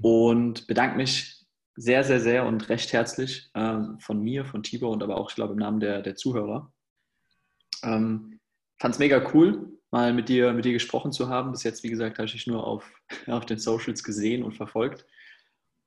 Und 0.00 0.66
bedanke 0.66 0.96
mich 0.96 1.46
sehr, 1.76 2.02
sehr, 2.02 2.18
sehr 2.18 2.44
und 2.44 2.68
recht 2.70 2.92
herzlich 2.92 3.50
ähm, 3.54 4.00
von 4.00 4.20
mir, 4.20 4.46
von 4.46 4.64
Tibor 4.64 4.90
und 4.90 5.04
aber 5.04 5.16
auch, 5.16 5.30
ich 5.30 5.36
glaube, 5.36 5.52
im 5.52 5.60
Namen 5.60 5.78
der, 5.78 6.02
der 6.02 6.16
Zuhörer. 6.16 6.72
Ähm, 7.84 8.40
Fand 8.78 8.94
es 8.94 8.98
mega 8.98 9.30
cool, 9.32 9.75
mal 9.90 10.12
mit 10.12 10.28
dir, 10.28 10.52
mit 10.52 10.64
dir 10.64 10.72
gesprochen 10.72 11.12
zu 11.12 11.28
haben. 11.28 11.52
Bis 11.52 11.62
jetzt, 11.62 11.82
wie 11.82 11.90
gesagt, 11.90 12.18
habe 12.18 12.26
ich 12.26 12.32
dich 12.32 12.46
nur 12.46 12.66
auf, 12.66 12.90
auf 13.26 13.46
den 13.46 13.58
Socials 13.58 14.02
gesehen 14.02 14.42
und 14.42 14.52
verfolgt. 14.52 15.06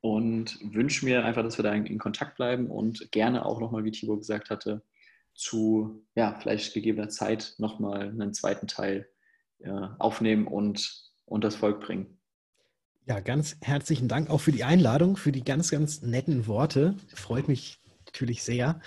Und 0.02 0.58
wünsche 0.62 1.04
mir 1.04 1.26
einfach, 1.26 1.44
dass 1.44 1.58
wir 1.58 1.64
da 1.64 1.74
in, 1.74 1.98
Kontakt 1.98 2.38
bleiben 2.38 2.68
und 2.68 3.12
gerne 3.12 3.46
auch 3.46 3.60
nochmal, 3.60 3.84
wie 3.84 3.92
Tibor 3.92 4.18
gesagt 4.18 4.50
hatte, 4.50 4.82
zu 5.34 6.06
ja, 6.16 6.38
vielleicht 6.40 6.74
gegebener 6.74 7.10
Zeit 7.10 7.56
nochmal 7.58 8.04
einen 8.04 8.34
zweiten 8.34 8.68
Teil 8.68 9.10
ja, 9.60 9.96
aufnehmen 10.00 10.48
und, 10.48 11.04
und 11.26 11.44
das 11.44 11.58
Volk 11.58 11.82
bringen. 11.82 12.18
Ja, 13.08 13.20
ganz 13.20 13.58
herzlichen 13.62 14.08
Dank 14.08 14.30
auch 14.30 14.40
für 14.40 14.52
die 14.52 14.64
Einladung, 14.64 15.18
für 15.18 15.32
die 15.32 15.44
ganz, 15.44 15.72
ganz 15.72 16.02
netten 16.02 16.48
Worte. 16.48 16.96
Freut 17.16 17.48
mich 17.48 17.80
natürlich 18.06 18.44
sehr. 18.44 18.80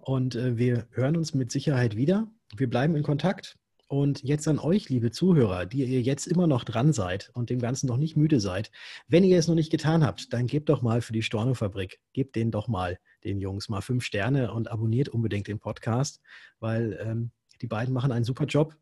Und 0.00 0.34
äh, 0.34 0.58
wir 0.58 0.88
hören 0.90 1.16
uns 1.16 1.32
mit 1.32 1.52
Sicherheit 1.52 1.96
wieder. 1.96 2.28
Wir 2.56 2.68
bleiben 2.68 2.96
in 2.96 3.02
Kontakt. 3.02 3.56
Und 3.88 4.22
jetzt 4.22 4.46
an 4.46 4.58
euch, 4.58 4.90
liebe 4.90 5.10
Zuhörer, 5.10 5.64
die 5.64 5.82
ihr 5.82 6.02
jetzt 6.02 6.26
immer 6.26 6.46
noch 6.46 6.64
dran 6.64 6.92
seid 6.92 7.30
und 7.32 7.48
dem 7.48 7.58
Ganzen 7.58 7.86
noch 7.86 7.96
nicht 7.96 8.18
müde 8.18 8.38
seid. 8.38 8.70
Wenn 9.08 9.24
ihr 9.24 9.38
es 9.38 9.48
noch 9.48 9.54
nicht 9.54 9.70
getan 9.70 10.04
habt, 10.04 10.30
dann 10.34 10.46
gebt 10.46 10.68
doch 10.68 10.82
mal 10.82 11.00
für 11.00 11.14
die 11.14 11.22
Storno-Fabrik, 11.22 11.98
gebt 12.12 12.36
denen 12.36 12.50
doch 12.50 12.68
mal, 12.68 12.98
den 13.24 13.40
Jungs, 13.40 13.70
mal 13.70 13.80
fünf 13.80 14.04
Sterne 14.04 14.52
und 14.52 14.70
abonniert 14.70 15.08
unbedingt 15.08 15.48
den 15.48 15.58
Podcast, 15.58 16.20
weil 16.60 16.98
ähm, 17.02 17.30
die 17.62 17.66
beiden 17.66 17.94
machen 17.94 18.12
einen 18.12 18.26
super 18.26 18.44
Job 18.44 18.76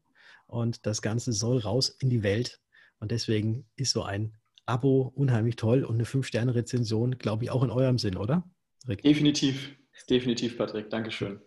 und 0.49 0.85
das 0.87 1.03
Ganze 1.03 1.33
soll 1.33 1.59
raus 1.59 1.89
in 1.89 2.11
die 2.11 2.25
Welt. 2.25 2.61
Und 2.99 3.13
deswegen 3.13 3.65
ist 3.77 3.93
so 3.93 4.03
ein 4.03 4.37
Abo 4.67 5.13
unheimlich 5.15 5.55
toll 5.55 5.85
und 5.85 5.95
eine 5.95 6.05
Fünf-Sterne-Rezension, 6.05 7.19
glaube 7.19 7.45
ich, 7.45 7.51
auch 7.53 7.63
in 7.63 7.71
eurem 7.71 7.99
Sinn, 7.99 8.17
oder? 8.17 8.43
Rick? 8.89 9.03
Definitiv, 9.03 9.77
definitiv, 10.11 10.59
Patrick. 10.59 10.91
Dankeschön. 10.91 11.41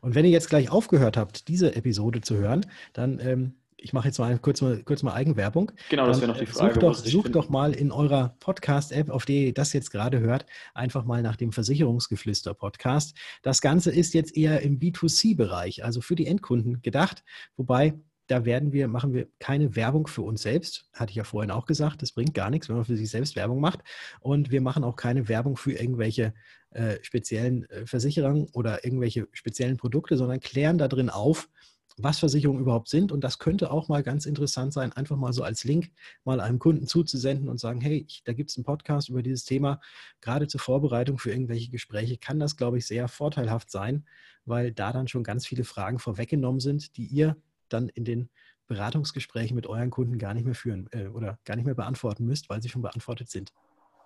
Und 0.00 0.14
wenn 0.14 0.24
ihr 0.24 0.30
jetzt 0.30 0.48
gleich 0.48 0.70
aufgehört 0.70 1.16
habt, 1.16 1.48
diese 1.48 1.74
Episode 1.74 2.20
zu 2.20 2.36
hören, 2.36 2.66
dann, 2.92 3.18
ähm, 3.20 3.54
ich 3.76 3.92
mache 3.92 4.08
jetzt 4.08 4.18
mal 4.18 4.38
kurz, 4.38 4.62
mal 4.62 4.82
kurz 4.82 5.02
mal 5.02 5.12
Eigenwerbung. 5.12 5.70
Genau, 5.90 6.06
das 6.06 6.20
wäre 6.20 6.32
noch 6.32 6.38
die 6.38 6.46
Frage. 6.46 6.74
Sucht 6.74 6.82
doch, 6.82 6.94
sucht 6.94 7.34
doch 7.34 7.48
mal 7.48 7.72
in 7.72 7.92
eurer 7.92 8.36
Podcast-App, 8.40 9.10
auf 9.10 9.26
der 9.26 9.36
ihr 9.36 9.54
das 9.54 9.72
jetzt 9.72 9.90
gerade 9.90 10.20
hört, 10.20 10.46
einfach 10.74 11.04
mal 11.04 11.22
nach 11.22 11.36
dem 11.36 11.52
Versicherungsgeflüster-Podcast. 11.52 13.16
Das 13.42 13.60
Ganze 13.60 13.90
ist 13.90 14.14
jetzt 14.14 14.36
eher 14.36 14.62
im 14.62 14.78
B2C-Bereich, 14.78 15.84
also 15.84 16.00
für 16.00 16.16
die 16.16 16.26
Endkunden 16.26 16.82
gedacht, 16.82 17.22
wobei 17.56 17.94
da 18.26 18.44
werden 18.44 18.72
wir, 18.72 18.88
machen 18.88 19.14
wir 19.14 19.28
keine 19.38 19.76
Werbung 19.76 20.06
für 20.06 20.22
uns 20.22 20.42
selbst. 20.42 20.88
Hatte 20.92 21.10
ich 21.10 21.16
ja 21.16 21.24
vorhin 21.24 21.50
auch 21.50 21.66
gesagt, 21.66 22.02
das 22.02 22.12
bringt 22.12 22.34
gar 22.34 22.50
nichts, 22.50 22.68
wenn 22.68 22.76
man 22.76 22.84
für 22.84 22.96
sich 22.96 23.10
selbst 23.10 23.36
Werbung 23.36 23.60
macht. 23.60 23.80
Und 24.20 24.50
wir 24.50 24.60
machen 24.60 24.84
auch 24.84 24.96
keine 24.96 25.28
Werbung 25.28 25.56
für 25.56 25.72
irgendwelche 25.72 26.34
äh, 26.76 27.02
speziellen 27.02 27.68
äh, 27.70 27.86
Versicherungen 27.86 28.48
oder 28.52 28.84
irgendwelche 28.84 29.28
speziellen 29.32 29.78
Produkte, 29.78 30.18
sondern 30.18 30.40
klären 30.40 30.76
da 30.76 30.88
drin 30.88 31.08
auf, 31.08 31.48
was 31.96 32.18
Versicherungen 32.18 32.60
überhaupt 32.60 32.88
sind. 32.88 33.12
Und 33.12 33.24
das 33.24 33.38
könnte 33.38 33.70
auch 33.70 33.88
mal 33.88 34.02
ganz 34.02 34.26
interessant 34.26 34.74
sein, 34.74 34.92
einfach 34.92 35.16
mal 35.16 35.32
so 35.32 35.42
als 35.42 35.64
Link 35.64 35.90
mal 36.24 36.38
einem 36.38 36.58
Kunden 36.58 36.86
zuzusenden 36.86 37.48
und 37.48 37.58
sagen, 37.58 37.80
hey, 37.80 38.04
ich, 38.06 38.22
da 38.24 38.34
gibt 38.34 38.50
es 38.50 38.58
einen 38.58 38.64
Podcast 38.64 39.08
über 39.08 39.22
dieses 39.22 39.44
Thema. 39.44 39.80
Gerade 40.20 40.48
zur 40.48 40.60
Vorbereitung 40.60 41.16
für 41.16 41.30
irgendwelche 41.30 41.70
Gespräche 41.70 42.18
kann 42.18 42.38
das, 42.38 42.58
glaube 42.58 42.76
ich, 42.76 42.86
sehr 42.86 43.08
vorteilhaft 43.08 43.70
sein, 43.70 44.04
weil 44.44 44.70
da 44.70 44.92
dann 44.92 45.08
schon 45.08 45.24
ganz 45.24 45.46
viele 45.46 45.64
Fragen 45.64 45.98
vorweggenommen 45.98 46.60
sind, 46.60 46.98
die 46.98 47.06
ihr 47.06 47.36
dann 47.70 47.88
in 47.88 48.04
den 48.04 48.28
Beratungsgesprächen 48.66 49.54
mit 49.54 49.66
euren 49.66 49.90
Kunden 49.90 50.18
gar 50.18 50.34
nicht 50.34 50.44
mehr 50.44 50.54
führen 50.54 50.88
äh, 50.92 51.06
oder 51.06 51.38
gar 51.46 51.56
nicht 51.56 51.64
mehr 51.64 51.74
beantworten 51.74 52.26
müsst, 52.26 52.50
weil 52.50 52.60
sie 52.60 52.68
schon 52.68 52.82
beantwortet 52.82 53.30
sind. 53.30 53.52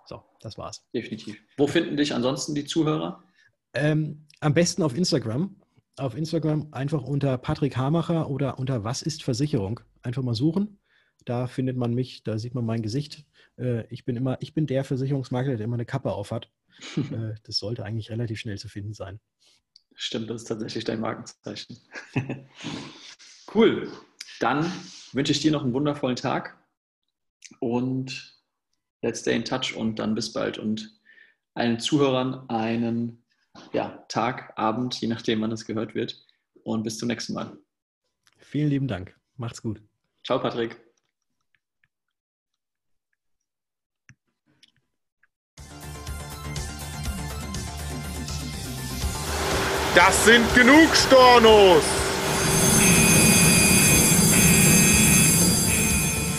So, 0.05 0.23
das 0.39 0.57
war's. 0.57 0.85
Definitiv. 0.93 1.39
Wo 1.57 1.67
finden 1.67 1.97
dich 1.97 2.13
ansonsten 2.13 2.55
die 2.55 2.65
Zuhörer? 2.65 3.23
Ähm, 3.73 4.27
am 4.39 4.53
besten 4.53 4.83
auf 4.83 4.95
Instagram. 4.95 5.55
Auf 5.97 6.15
Instagram 6.15 6.69
einfach 6.71 7.03
unter 7.03 7.37
Patrick 7.37 7.77
Hamacher 7.77 8.29
oder 8.29 8.59
unter 8.59 8.83
Was 8.83 9.01
ist 9.01 9.23
Versicherung? 9.23 9.79
Einfach 10.01 10.23
mal 10.23 10.35
suchen. 10.35 10.79
Da 11.25 11.47
findet 11.47 11.77
man 11.77 11.93
mich, 11.93 12.23
da 12.23 12.39
sieht 12.39 12.55
man 12.55 12.65
mein 12.65 12.81
Gesicht. 12.81 13.25
Äh, 13.57 13.85
ich 13.93 14.05
bin 14.05 14.15
immer, 14.15 14.37
ich 14.41 14.53
bin 14.53 14.65
der 14.67 14.83
Versicherungsmakler, 14.83 15.57
der 15.57 15.65
immer 15.65 15.75
eine 15.75 15.85
Kappe 15.85 16.11
aufhat. 16.11 16.49
äh, 16.97 17.35
das 17.43 17.57
sollte 17.57 17.83
eigentlich 17.83 18.09
relativ 18.09 18.39
schnell 18.39 18.57
zu 18.57 18.69
finden 18.69 18.93
sein. 18.93 19.19
Stimmt, 19.93 20.29
das 20.29 20.43
ist 20.43 20.47
tatsächlich 20.47 20.83
dein 20.83 20.99
Markenzeichen. 20.99 21.77
Cool. 23.53 23.91
Dann 24.39 24.71
wünsche 25.11 25.33
ich 25.33 25.41
dir 25.41 25.51
noch 25.51 25.63
einen 25.63 25.73
wundervollen 25.73 26.15
Tag 26.15 26.57
und 27.59 28.40
let's 29.01 29.21
stay 29.21 29.35
in 29.35 29.43
touch 29.43 29.75
und 29.75 29.99
dann 29.99 30.15
bis 30.15 30.31
bald 30.33 30.57
und 30.57 30.99
allen 31.53 31.79
Zuhörern 31.79 32.49
einen 32.49 33.23
ja, 33.73 34.05
Tag, 34.07 34.53
Abend, 34.57 34.99
je 35.01 35.07
nachdem, 35.07 35.41
wann 35.41 35.51
es 35.51 35.65
gehört 35.65 35.95
wird 35.95 36.25
und 36.63 36.83
bis 36.83 36.97
zum 36.97 37.07
nächsten 37.07 37.33
Mal. 37.33 37.57
Vielen 38.37 38.69
lieben 38.69 38.87
Dank. 38.87 39.15
Macht's 39.37 39.61
gut. 39.61 39.81
Ciao, 40.23 40.39
Patrick. 40.39 40.79
Das 49.93 50.23
sind 50.23 50.55
genug 50.55 50.95
Stornos! 50.95 52.10